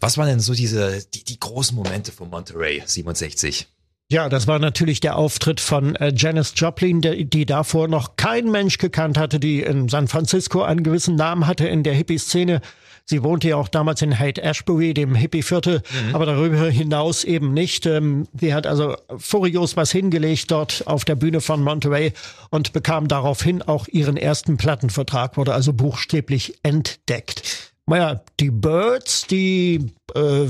Was 0.00 0.18
waren 0.18 0.26
denn 0.26 0.40
so 0.40 0.52
diese, 0.52 1.00
die, 1.14 1.22
die 1.22 1.38
großen 1.38 1.76
Momente 1.76 2.10
von 2.10 2.28
Monterey 2.28 2.82
67? 2.84 3.68
Ja, 4.10 4.28
das 4.28 4.48
war 4.48 4.58
natürlich 4.58 4.98
der 4.98 5.14
Auftritt 5.14 5.60
von 5.60 5.94
äh, 5.94 6.12
Janis 6.16 6.52
Joplin, 6.56 7.02
die, 7.02 7.24
die 7.24 7.46
davor 7.46 7.86
noch 7.86 8.16
kein 8.16 8.50
Mensch 8.50 8.78
gekannt 8.78 9.16
hatte, 9.16 9.38
die 9.38 9.62
in 9.62 9.88
San 9.90 10.08
Francisco 10.08 10.64
einen 10.64 10.82
gewissen 10.82 11.14
Namen 11.14 11.46
hatte 11.46 11.68
in 11.68 11.84
der 11.84 11.94
Hippie-Szene. 11.94 12.60
Sie 13.04 13.22
wohnte 13.22 13.48
ja 13.48 13.56
auch 13.56 13.68
damals 13.68 14.02
in 14.02 14.18
Haight 14.18 14.38
Ashbury, 14.38 14.94
dem 14.94 15.14
Hippie-Viertel, 15.14 15.82
mhm. 16.08 16.14
aber 16.14 16.26
darüber 16.26 16.68
hinaus 16.70 17.24
eben 17.24 17.52
nicht. 17.52 17.86
Ähm, 17.86 18.26
sie 18.38 18.54
hat 18.54 18.66
also 18.66 18.96
furios 19.16 19.76
was 19.76 19.90
hingelegt 19.92 20.50
dort 20.50 20.84
auf 20.86 21.04
der 21.04 21.14
Bühne 21.14 21.40
von 21.40 21.62
Monterey 21.62 22.12
und 22.50 22.72
bekam 22.72 23.08
daraufhin 23.08 23.62
auch 23.62 23.88
ihren 23.88 24.16
ersten 24.16 24.56
Plattenvertrag, 24.56 25.36
wurde 25.36 25.54
also 25.54 25.72
buchstäblich 25.72 26.58
entdeckt 26.62 27.71
naja, 27.86 28.22
die 28.38 28.50
Birds, 28.50 29.26
die 29.26 29.92
äh, 30.14 30.46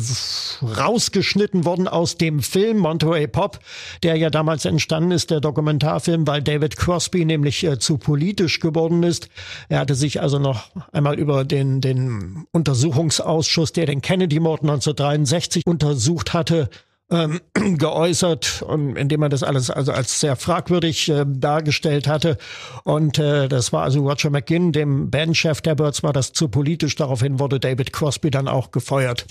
rausgeschnitten 0.63 1.65
wurden 1.65 1.89
aus 1.89 2.19
dem 2.19 2.41
Film 2.41 2.79
Monterey 2.79 3.27
Pop, 3.27 3.59
der 4.03 4.17
ja 4.17 4.29
damals 4.29 4.67
entstanden 4.67 5.13
ist, 5.13 5.31
der 5.31 5.41
Dokumentarfilm, 5.41 6.27
weil 6.27 6.43
David 6.43 6.77
Crosby 6.77 7.25
nämlich 7.25 7.65
äh, 7.65 7.79
zu 7.79 7.97
politisch 7.97 8.61
geworden 8.61 9.03
ist. 9.03 9.31
Er 9.71 9.79
hatte 9.79 9.95
sich 9.95 10.21
also 10.21 10.39
noch 10.39 10.71
einmal 10.93 11.19
über 11.19 11.45
den, 11.45 11.81
den 11.81 12.45
Untersuchungsausschuss, 12.53 13.73
der 13.73 13.87
den 13.87 14.03
Kennedy-Mord 14.03 14.61
1963 14.63 15.67
untersucht 15.67 16.35
hatte, 16.35 16.69
ähm, 17.13 17.41
geäußert, 17.79 18.63
und 18.63 18.97
indem 18.97 19.23
er 19.23 19.29
das 19.29 19.43
alles 19.43 19.71
also 19.71 19.93
als 19.93 20.19
sehr 20.19 20.35
fragwürdig 20.35 21.09
äh, 21.09 21.25
dargestellt 21.27 22.09
hatte. 22.09 22.39
Und 22.85 23.19
äh, 23.19 23.49
das 23.49 23.73
war 23.73 23.85
also 23.85 24.09
Roger 24.09 24.31
McGinn, 24.31 24.73
dem 24.73 25.11
Bandchef 25.11 25.61
der 25.61 25.75
Birds, 25.75 26.03
war 26.03 26.13
das 26.13 26.33
zu 26.33 26.49
politisch. 26.49 26.97
Daraufhin 26.97 27.39
wurde 27.39 27.61
David 27.61 27.93
Crosby 27.93 28.31
dann 28.31 28.49
auch 28.49 28.71
gefeuert. 28.71 29.27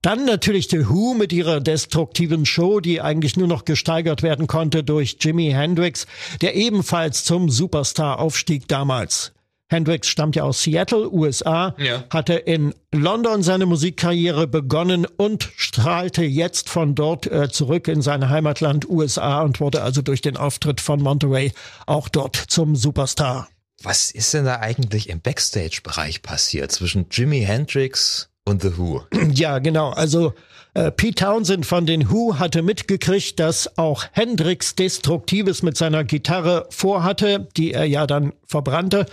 Dann 0.00 0.24
natürlich 0.24 0.68
The 0.70 0.88
Who 0.88 1.14
mit 1.14 1.32
ihrer 1.32 1.60
destruktiven 1.60 2.46
Show, 2.46 2.80
die 2.80 3.00
eigentlich 3.00 3.36
nur 3.36 3.48
noch 3.48 3.64
gesteigert 3.64 4.22
werden 4.22 4.46
konnte 4.46 4.84
durch 4.84 5.16
Jimi 5.20 5.50
Hendrix, 5.50 6.06
der 6.40 6.54
ebenfalls 6.54 7.24
zum 7.24 7.50
Superstar 7.50 8.20
aufstieg 8.20 8.68
damals. 8.68 9.35
Hendrix 9.68 10.08
stammt 10.08 10.36
ja 10.36 10.44
aus 10.44 10.62
Seattle, 10.62 11.10
USA, 11.10 11.74
ja. 11.78 12.04
hatte 12.10 12.34
in 12.34 12.72
London 12.92 13.42
seine 13.42 13.66
Musikkarriere 13.66 14.46
begonnen 14.46 15.06
und 15.16 15.50
strahlte 15.56 16.22
jetzt 16.22 16.68
von 16.68 16.94
dort 16.94 17.26
äh, 17.26 17.50
zurück 17.50 17.88
in 17.88 18.00
sein 18.00 18.28
Heimatland 18.28 18.88
USA 18.88 19.42
und 19.42 19.60
wurde 19.60 19.82
also 19.82 20.02
durch 20.02 20.20
den 20.20 20.36
Auftritt 20.36 20.80
von 20.80 21.02
Monterey 21.02 21.52
auch 21.86 22.08
dort 22.08 22.36
zum 22.36 22.76
Superstar. 22.76 23.48
Was 23.82 24.10
ist 24.10 24.32
denn 24.32 24.44
da 24.44 24.60
eigentlich 24.60 25.08
im 25.08 25.20
Backstage-Bereich 25.20 26.22
passiert 26.22 26.72
zwischen 26.72 27.06
Jimi 27.10 27.42
Hendrix 27.42 28.30
und 28.46 28.62
The 28.62 28.78
Who? 28.78 29.02
Ja, 29.32 29.58
genau. 29.58 29.90
Also 29.90 30.32
äh, 30.76 30.90
Pete 30.90 31.24
Townsend 31.24 31.64
von 31.64 31.86
den 31.86 32.10
Who 32.10 32.38
hatte 32.38 32.60
mitgekriegt, 32.60 33.40
dass 33.40 33.78
auch 33.78 34.04
Hendrix 34.12 34.74
Destruktives 34.74 35.62
mit 35.62 35.76
seiner 35.76 36.04
Gitarre 36.04 36.66
vorhatte, 36.68 37.48
die 37.56 37.72
er 37.72 37.86
ja 37.86 38.06
dann 38.06 38.32
verbrannte. 38.46 39.06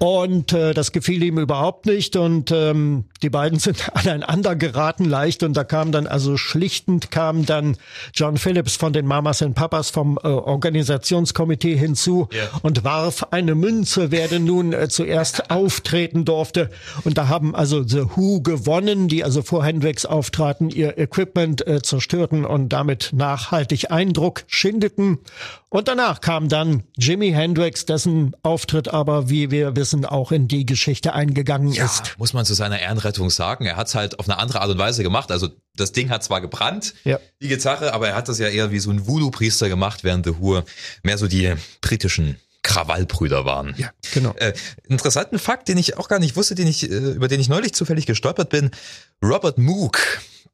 Und 0.00 0.52
äh, 0.52 0.74
das 0.74 0.90
gefiel 0.90 1.22
ihm 1.22 1.38
überhaupt 1.38 1.86
nicht. 1.86 2.16
Und 2.16 2.50
ähm, 2.50 3.04
die 3.22 3.30
beiden 3.30 3.60
sind 3.60 3.90
aneinander 3.94 4.56
geraten 4.56 5.04
leicht. 5.04 5.44
Und 5.44 5.56
da 5.56 5.62
kam 5.62 5.92
dann 5.92 6.08
also 6.08 6.36
schlichtend 6.36 7.12
kam 7.12 7.46
dann 7.46 7.76
John 8.12 8.36
Phillips 8.36 8.74
von 8.74 8.92
den 8.92 9.06
Mamas 9.06 9.40
and 9.40 9.54
Papas 9.54 9.90
vom 9.90 10.18
äh, 10.22 10.26
Organisationskomitee 10.26 11.76
hinzu 11.76 12.28
yeah. 12.32 12.48
und 12.62 12.82
warf 12.82 13.28
eine 13.30 13.54
Münze, 13.54 14.10
wer 14.10 14.26
denn 14.26 14.44
nun 14.44 14.72
äh, 14.72 14.88
zuerst 14.88 15.50
auftreten 15.52 16.24
durfte. 16.24 16.70
Und 17.04 17.18
da 17.18 17.28
haben 17.28 17.54
also 17.54 17.84
The 17.86 18.02
Who 18.16 18.40
gewonnen, 18.40 18.73
die 18.82 19.24
also 19.24 19.42
vor 19.42 19.64
Hendrix 19.64 20.04
auftraten, 20.06 20.70
ihr 20.70 20.98
Equipment 20.98 21.66
äh, 21.66 21.82
zerstörten 21.82 22.44
und 22.44 22.70
damit 22.70 23.10
nachhaltig 23.12 23.90
Eindruck 23.90 24.44
schindeten. 24.46 25.18
Und 25.68 25.88
danach 25.88 26.20
kam 26.20 26.48
dann 26.48 26.84
Jimi 26.96 27.30
Hendrix, 27.30 27.86
dessen 27.86 28.34
Auftritt 28.42 28.88
aber, 28.88 29.28
wie 29.28 29.50
wir 29.50 29.76
wissen, 29.76 30.04
auch 30.04 30.32
in 30.32 30.48
die 30.48 30.66
Geschichte 30.66 31.12
eingegangen 31.12 31.72
ja, 31.72 31.84
ist. 31.84 32.16
Muss 32.18 32.32
man 32.32 32.44
zu 32.44 32.54
seiner 32.54 32.80
Ehrenrettung 32.80 33.30
sagen. 33.30 33.64
Er 33.66 33.76
hat 33.76 33.88
es 33.88 33.94
halt 33.94 34.18
auf 34.18 34.28
eine 34.28 34.38
andere 34.38 34.60
Art 34.60 34.70
und 34.70 34.78
Weise 34.78 35.02
gemacht. 35.02 35.30
Also 35.30 35.48
das 35.76 35.92
Ding 35.92 36.10
hat 36.10 36.22
zwar 36.22 36.40
gebrannt, 36.40 36.94
ja. 37.04 37.18
die 37.40 37.48
Gitarre, 37.48 37.92
aber 37.92 38.08
er 38.08 38.14
hat 38.14 38.28
das 38.28 38.38
ja 38.38 38.48
eher 38.48 38.70
wie 38.70 38.78
so 38.78 38.90
ein 38.90 39.06
Voodoo-Priester 39.06 39.68
gemacht, 39.68 40.04
während 40.04 40.26
The 40.26 40.38
Who 40.38 40.62
mehr 41.02 41.18
so 41.18 41.26
die 41.26 41.54
britischen 41.80 42.36
Krawallbrüder 42.64 43.44
waren. 43.44 43.74
Ja, 43.76 43.90
genau. 44.12 44.34
Äh, 44.36 44.54
interessanten 44.88 45.38
Fakt, 45.38 45.68
den 45.68 45.78
ich 45.78 45.96
auch 45.96 46.08
gar 46.08 46.18
nicht 46.18 46.34
wusste, 46.34 46.56
den 46.56 46.66
ich, 46.66 46.90
äh, 46.90 46.94
über 46.94 47.28
den 47.28 47.38
ich 47.38 47.48
neulich 47.48 47.74
zufällig 47.74 48.06
gestolpert 48.06 48.48
bin. 48.48 48.72
Robert 49.22 49.58
Moog, 49.58 49.98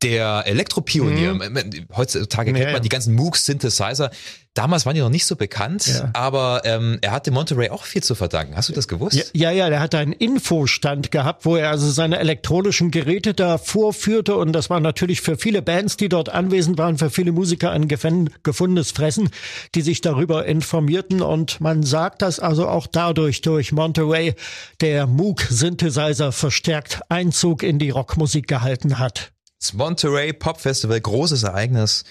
der 0.02 0.44
Elektropionier. 0.46 1.34
Mhm. 1.34 1.86
Heutzutage 1.94 2.52
kennt 2.52 2.72
man 2.72 2.82
die 2.82 2.88
ganzen 2.88 3.14
Moog-Synthesizer. 3.14 4.10
Damals 4.54 4.84
waren 4.84 4.96
die 4.96 5.00
noch 5.00 5.10
nicht 5.10 5.26
so 5.26 5.36
bekannt, 5.36 5.86
ja. 5.86 6.10
aber 6.12 6.62
ähm, 6.64 6.98
er 7.02 7.12
hatte 7.12 7.30
Monterey 7.30 7.70
auch 7.70 7.84
viel 7.84 8.02
zu 8.02 8.16
verdanken. 8.16 8.56
Hast 8.56 8.68
du 8.68 8.72
das 8.72 8.88
gewusst? 8.88 9.14
Ja, 9.14 9.22
ja, 9.32 9.50
ja, 9.52 9.70
der 9.70 9.78
hatte 9.78 9.98
einen 9.98 10.12
Infostand 10.12 11.12
gehabt, 11.12 11.44
wo 11.44 11.54
er 11.54 11.70
also 11.70 11.88
seine 11.88 12.18
elektronischen 12.18 12.90
Geräte 12.90 13.32
da 13.32 13.58
vorführte 13.58 14.34
und 14.34 14.52
das 14.52 14.68
war 14.68 14.80
natürlich 14.80 15.20
für 15.20 15.36
viele 15.36 15.62
Bands, 15.62 15.96
die 15.96 16.08
dort 16.08 16.30
anwesend 16.30 16.78
waren, 16.78 16.98
für 16.98 17.10
viele 17.10 17.30
Musiker 17.30 17.70
ein 17.70 17.86
gefundenes 17.86 18.90
Fressen, 18.90 19.30
die 19.76 19.82
sich 19.82 20.00
darüber 20.00 20.44
informierten 20.44 21.22
und 21.22 21.60
man 21.60 21.84
sagt, 21.84 22.20
dass 22.20 22.40
also 22.40 22.66
auch 22.66 22.88
dadurch 22.88 23.42
durch 23.42 23.70
Monterey 23.70 24.34
der 24.80 25.06
Moog-Synthesizer 25.06 26.32
verstärkt 26.32 27.00
Einzug 27.08 27.62
in 27.62 27.78
die 27.78 27.90
Rockmusik 27.90 28.48
gehalten 28.48 28.98
hat. 28.98 29.30
Das 29.60 29.74
Monterey 29.74 30.32
Pop 30.32 30.58
Festival, 30.58 30.98
großes 30.98 31.42
Ereignis 31.42 32.04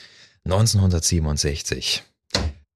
1967. 0.45 2.03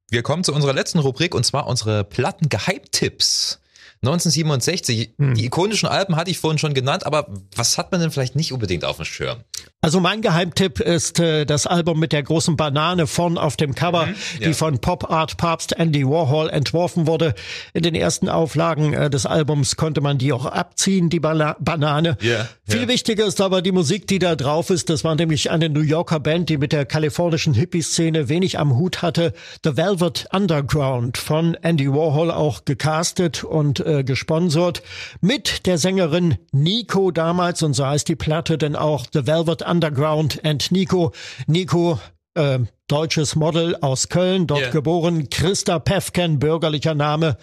Wir 0.10 0.24
kommen 0.24 0.44
zu 0.44 0.52
unserer 0.52 0.74
letzten 0.74 0.98
Rubrik 0.98 1.36
und 1.36 1.46
zwar 1.46 1.68
unsere 1.68 2.04
Platten-Geheimtipps. 2.04 3.60
1967. 4.04 5.14
Hm. 5.18 5.36
Die 5.36 5.46
ikonischen 5.46 5.88
Alben 5.88 6.16
hatte 6.16 6.30
ich 6.30 6.40
vorhin 6.40 6.58
schon 6.58 6.74
genannt, 6.74 7.06
aber 7.06 7.28
was 7.56 7.78
hat 7.78 7.92
man 7.92 8.02
denn 8.02 8.12
vielleicht 8.12 8.36
nicht 8.36 8.52
unbedingt 8.52 8.86
auf 8.86 8.98
dem 8.98 9.06
Schirm? 9.06 9.40
Also 9.84 10.00
mein 10.00 10.22
Geheimtipp 10.22 10.80
ist 10.80 11.20
äh, 11.20 11.46
das 11.46 11.68
Album 11.68 12.00
mit 12.00 12.14
der 12.14 12.24
großen 12.24 12.56
Banane 12.56 13.06
vorn 13.06 13.38
auf 13.38 13.58
dem 13.58 13.76
Cover, 13.76 14.06
mhm, 14.06 14.16
ja. 14.40 14.48
die 14.48 14.54
von 14.54 14.80
Pop 14.80 15.12
Art 15.12 15.36
Papst 15.36 15.78
Andy 15.78 16.08
Warhol 16.08 16.50
entworfen 16.50 17.06
wurde. 17.06 17.36
In 17.74 17.84
den 17.84 17.94
ersten 17.94 18.30
Auflagen 18.30 18.94
äh, 18.94 19.10
des 19.10 19.26
Albums 19.26 19.76
konnte 19.76 20.00
man 20.00 20.18
die 20.18 20.32
auch 20.32 20.46
abziehen, 20.46 21.10
die 21.10 21.20
Bana 21.20 21.58
Banane. 21.60 22.18
Yeah, 22.24 22.48
Viel 22.66 22.80
yeah. 22.80 22.88
wichtiger 22.88 23.26
ist 23.26 23.42
aber 23.42 23.62
die 23.62 23.74
Musik, 23.74 24.08
die 24.08 24.20
da 24.20 24.38
drauf 24.38 24.70
ist. 24.70 24.90
Das 24.90 25.04
war 25.04 25.16
nämlich 25.16 25.52
eine 25.52 25.68
New 25.68 25.82
Yorker 25.82 26.22
Band, 26.22 26.48
die 26.48 26.58
mit 26.58 26.72
der 26.72 26.86
kalifornischen 26.86 27.54
Hippie-Szene 27.54 28.30
wenig 28.30 28.60
am 28.60 28.78
Hut 28.78 29.02
hatte. 29.02 29.34
The 29.66 29.76
Velvet 29.76 30.28
Underground 30.32 31.18
von 31.18 31.56
Andy 31.56 31.92
Warhol 31.92 32.32
auch 32.32 32.64
gecastet 32.64 33.44
und 33.44 33.82
äh, 33.82 33.93
gesponsert. 34.02 34.82
Mit 35.22 35.66
der 35.68 35.78
Sängerin 35.78 36.38
Nico 36.52 37.12
damals, 37.12 37.62
und 37.62 37.74
so 37.74 37.86
heißt 37.86 38.08
die 38.08 38.16
Platte 38.16 38.58
denn 38.58 38.76
auch 38.76 39.06
The 39.14 39.28
Velvet 39.28 39.62
Underground 39.62 40.44
and 40.44 40.72
Nico. 40.72 41.12
Nico, 41.48 42.00
äh, 42.36 42.60
deutsches 42.88 43.36
Model 43.36 43.76
aus 43.82 44.10
Köln, 44.10 44.48
dort 44.48 44.62
yeah. 44.62 44.72
geboren. 44.72 45.30
Christa 45.30 45.80
Pefken, 45.80 46.40
bürgerlicher 46.40 46.96
Name, 46.96 47.38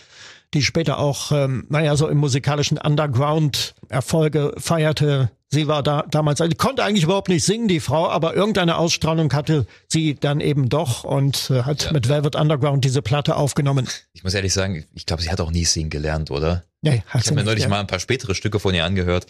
die 0.54 0.62
später 0.62 0.98
auch, 0.98 1.32
ähm, 1.32 1.66
naja, 1.68 1.96
so 1.96 2.08
im 2.08 2.18
musikalischen 2.18 2.78
Underground 2.78 3.74
Erfolge 3.88 4.52
feierte. 4.58 5.30
Sie 5.52 5.66
war 5.66 5.82
da 5.82 6.04
damals, 6.08 6.40
also 6.40 6.54
konnte 6.56 6.84
eigentlich 6.84 7.02
überhaupt 7.02 7.28
nicht 7.28 7.44
singen, 7.44 7.66
die 7.66 7.80
Frau, 7.80 8.08
aber 8.08 8.36
irgendeine 8.36 8.76
Ausstrahlung 8.76 9.32
hatte 9.32 9.66
sie 9.88 10.14
dann 10.14 10.40
eben 10.40 10.68
doch 10.68 11.02
und 11.02 11.50
äh, 11.50 11.62
hat 11.62 11.86
ja, 11.86 11.92
mit 11.92 12.08
Velvet 12.08 12.36
Underground 12.36 12.84
diese 12.84 13.02
Platte 13.02 13.34
aufgenommen. 13.34 13.88
Ich 14.12 14.22
muss 14.22 14.34
ehrlich 14.34 14.52
sagen, 14.52 14.86
ich 14.94 15.06
glaube, 15.06 15.22
sie 15.22 15.30
hat 15.30 15.40
auch 15.40 15.50
nie 15.50 15.64
singen 15.64 15.90
gelernt, 15.90 16.30
oder? 16.30 16.62
Nee, 16.82 17.02
hat 17.08 17.22
ich 17.22 17.26
habe 17.26 17.40
mir 17.40 17.44
neulich 17.44 17.64
ja. 17.64 17.68
mal 17.68 17.80
ein 17.80 17.88
paar 17.88 17.98
spätere 17.98 18.36
Stücke 18.36 18.60
von 18.60 18.74
ihr 18.74 18.84
angehört. 18.84 19.26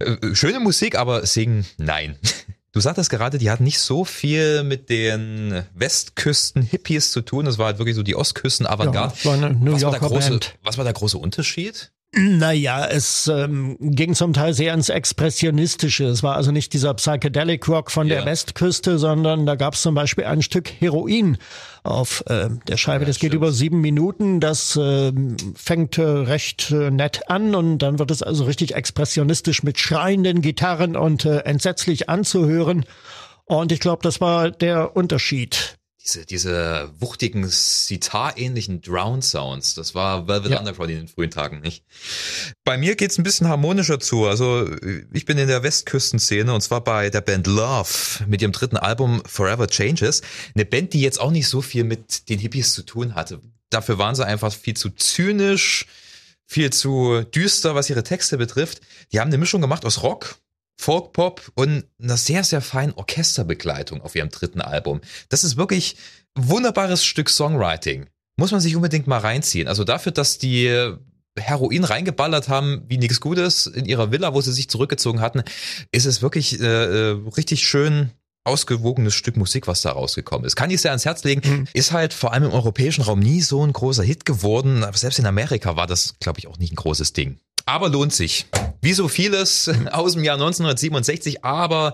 Äh, 0.00 0.34
schöne 0.34 0.58
Musik, 0.58 0.98
aber 0.98 1.24
singen, 1.24 1.66
nein. 1.76 2.16
Du 2.72 2.80
sagtest 2.80 3.08
gerade, 3.08 3.38
die 3.38 3.50
hat 3.50 3.60
nicht 3.60 3.80
so 3.80 4.04
viel 4.04 4.62
mit 4.62 4.90
den 4.90 5.64
Westküsten-Hippies 5.74 7.10
zu 7.10 7.22
tun. 7.22 7.46
Das 7.46 7.56
war 7.56 7.66
halt 7.66 7.78
wirklich 7.78 7.96
so 7.96 8.02
die 8.02 8.14
Ostküsten-Avantgarde. 8.14 9.14
Ja, 9.24 9.32
was, 9.72 9.82
war 9.82 9.90
der 9.90 10.00
große, 10.00 10.40
was 10.62 10.76
war 10.76 10.84
der 10.84 10.92
große 10.92 11.16
Unterschied? 11.16 11.90
Naja, 12.16 12.86
es 12.86 13.28
ähm, 13.28 13.76
ging 13.80 14.14
zum 14.14 14.32
Teil 14.32 14.54
sehr 14.54 14.72
ins 14.72 14.88
Expressionistische. 14.88 16.04
Es 16.04 16.22
war 16.22 16.36
also 16.36 16.52
nicht 16.52 16.72
dieser 16.72 16.94
Psychedelic 16.94 17.68
Rock 17.68 17.90
von 17.90 18.06
yeah. 18.06 18.16
der 18.16 18.26
Westküste, 18.26 18.98
sondern 18.98 19.44
da 19.44 19.56
gab 19.56 19.74
es 19.74 19.82
zum 19.82 19.94
Beispiel 19.94 20.24
ein 20.24 20.40
Stück 20.40 20.70
Heroin 20.80 21.36
auf 21.82 22.24
äh, 22.26 22.48
der 22.66 22.78
Scheibe. 22.78 23.04
Ja, 23.04 23.08
das 23.08 23.16
stimmt. 23.16 23.32
geht 23.32 23.36
über 23.36 23.52
sieben 23.52 23.82
Minuten. 23.82 24.40
Das 24.40 24.74
äh, 24.76 25.12
fängt 25.54 25.98
äh, 25.98 26.02
recht 26.02 26.70
äh, 26.70 26.90
nett 26.90 27.28
an 27.28 27.54
und 27.54 27.78
dann 27.78 27.98
wird 27.98 28.10
es 28.10 28.22
also 28.22 28.44
richtig 28.44 28.74
expressionistisch 28.74 29.62
mit 29.62 29.78
schreienden 29.78 30.40
Gitarren 30.40 30.96
und 30.96 31.26
äh, 31.26 31.40
entsetzlich 31.40 32.08
anzuhören. 32.08 32.86
Und 33.44 33.70
ich 33.70 33.80
glaube, 33.80 34.02
das 34.02 34.20
war 34.22 34.50
der 34.50 34.96
Unterschied 34.96 35.77
diese, 36.08 36.26
diese 36.26 36.90
wuchtigen 36.98 37.46
Sitar-ähnlichen 37.48 38.80
Drown-Sounds. 38.80 39.74
Das 39.74 39.94
war 39.94 40.26
Velvet 40.26 40.52
ja. 40.52 40.58
Underground 40.58 40.90
in 40.90 40.96
den 40.98 41.08
frühen 41.08 41.30
Tagen 41.30 41.60
nicht. 41.60 41.84
Bei 42.64 42.78
mir 42.78 42.96
geht's 42.96 43.18
ein 43.18 43.22
bisschen 43.22 43.48
harmonischer 43.48 44.00
zu. 44.00 44.26
Also 44.26 44.70
ich 45.12 45.24
bin 45.24 45.38
in 45.38 45.48
der 45.48 45.62
Westküstenszene 45.62 46.52
und 46.52 46.60
zwar 46.60 46.82
bei 46.82 47.10
der 47.10 47.20
Band 47.20 47.46
Love 47.46 48.24
mit 48.26 48.42
ihrem 48.42 48.52
dritten 48.52 48.76
Album 48.76 49.22
Forever 49.26 49.66
Changes. 49.66 50.22
Eine 50.54 50.64
Band, 50.64 50.92
die 50.92 51.00
jetzt 51.00 51.20
auch 51.20 51.30
nicht 51.30 51.48
so 51.48 51.60
viel 51.60 51.84
mit 51.84 52.28
den 52.28 52.38
Hippies 52.38 52.72
zu 52.72 52.82
tun 52.82 53.14
hatte. 53.14 53.40
Dafür 53.70 53.98
waren 53.98 54.14
sie 54.14 54.26
einfach 54.26 54.52
viel 54.52 54.74
zu 54.74 54.90
zynisch, 54.90 55.86
viel 56.46 56.70
zu 56.70 57.22
düster, 57.34 57.74
was 57.74 57.90
ihre 57.90 58.02
Texte 58.02 58.38
betrifft. 58.38 58.80
Die 59.12 59.20
haben 59.20 59.28
eine 59.28 59.38
Mischung 59.38 59.60
gemacht 59.60 59.84
aus 59.84 60.02
Rock, 60.02 60.36
Folkpop 60.80 61.50
und 61.54 61.84
einer 62.00 62.16
sehr, 62.16 62.44
sehr 62.44 62.60
feinen 62.60 62.94
Orchesterbegleitung 62.94 64.00
auf 64.00 64.14
ihrem 64.14 64.30
dritten 64.30 64.60
Album. 64.60 65.00
Das 65.28 65.44
ist 65.44 65.56
wirklich 65.56 65.96
wunderbares 66.36 67.04
Stück 67.04 67.28
Songwriting. 67.28 68.06
Muss 68.36 68.52
man 68.52 68.60
sich 68.60 68.76
unbedingt 68.76 69.08
mal 69.08 69.18
reinziehen. 69.18 69.66
Also 69.66 69.82
dafür, 69.82 70.12
dass 70.12 70.38
die 70.38 70.96
Heroin 71.36 71.84
reingeballert 71.84 72.48
haben 72.48 72.84
wie 72.88 72.98
nichts 72.98 73.20
Gutes 73.20 73.66
in 73.66 73.84
ihrer 73.84 74.10
Villa, 74.10 74.34
wo 74.34 74.40
sie 74.40 74.52
sich 74.52 74.70
zurückgezogen 74.70 75.20
hatten, 75.20 75.42
ist 75.92 76.06
es 76.06 76.22
wirklich 76.22 76.60
äh, 76.60 76.64
äh 76.64 77.18
richtig 77.36 77.66
schön 77.66 78.12
ausgewogenes 78.44 79.14
Stück 79.14 79.36
Musik, 79.36 79.66
was 79.66 79.82
da 79.82 79.92
rausgekommen 79.92 80.46
ist. 80.46 80.56
Kann 80.56 80.70
ich 80.70 80.80
sehr 80.80 80.92
ans 80.92 81.04
Herz 81.04 81.22
legen. 81.24 81.42
Mhm. 81.44 81.68
Ist 81.74 81.92
halt 81.92 82.14
vor 82.14 82.32
allem 82.32 82.44
im 82.44 82.52
europäischen 82.52 83.02
Raum 83.02 83.20
nie 83.20 83.42
so 83.42 83.64
ein 83.64 83.72
großer 83.72 84.02
Hit 84.02 84.24
geworden. 84.24 84.84
Aber 84.84 84.96
selbst 84.96 85.18
in 85.18 85.26
Amerika 85.26 85.76
war 85.76 85.86
das, 85.86 86.14
glaube 86.18 86.38
ich, 86.38 86.46
auch 86.46 86.58
nicht 86.58 86.72
ein 86.72 86.76
großes 86.76 87.12
Ding. 87.12 87.38
Aber 87.68 87.90
lohnt 87.90 88.14
sich. 88.14 88.46
Wie 88.80 88.94
so 88.94 89.08
vieles 89.08 89.70
aus 89.92 90.14
dem 90.14 90.24
Jahr 90.24 90.36
1967, 90.36 91.44
aber 91.44 91.92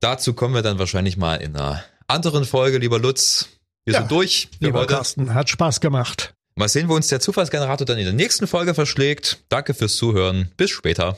dazu 0.00 0.34
kommen 0.34 0.54
wir 0.54 0.62
dann 0.62 0.80
wahrscheinlich 0.80 1.16
mal 1.16 1.36
in 1.36 1.54
einer 1.54 1.84
anderen 2.08 2.44
Folge, 2.44 2.78
lieber 2.78 2.98
Lutz. 2.98 3.48
Wir 3.84 3.94
Ja, 3.94 4.00
sind 4.00 4.10
durch. 4.10 4.48
für 4.58 4.64
Lieber 4.66 4.80
heute. 4.80 4.94
Carsten, 4.94 5.32
hat 5.34 5.48
Spaß 5.48 5.80
gemacht. 5.80 6.34
Mal 6.56 6.68
sehen, 6.68 6.88
wo 6.88 6.94
uns 6.96 7.06
der 7.08 7.20
Zufallsgenerator 7.20 7.86
dann 7.86 7.98
in 7.98 8.04
der 8.06 8.12
nächsten 8.12 8.48
Folge 8.48 8.74
verschlägt. 8.74 9.38
Danke 9.50 9.72
fürs 9.74 9.94
Zuhören. 9.96 10.50
Bis 10.56 10.70
später. 10.70 11.16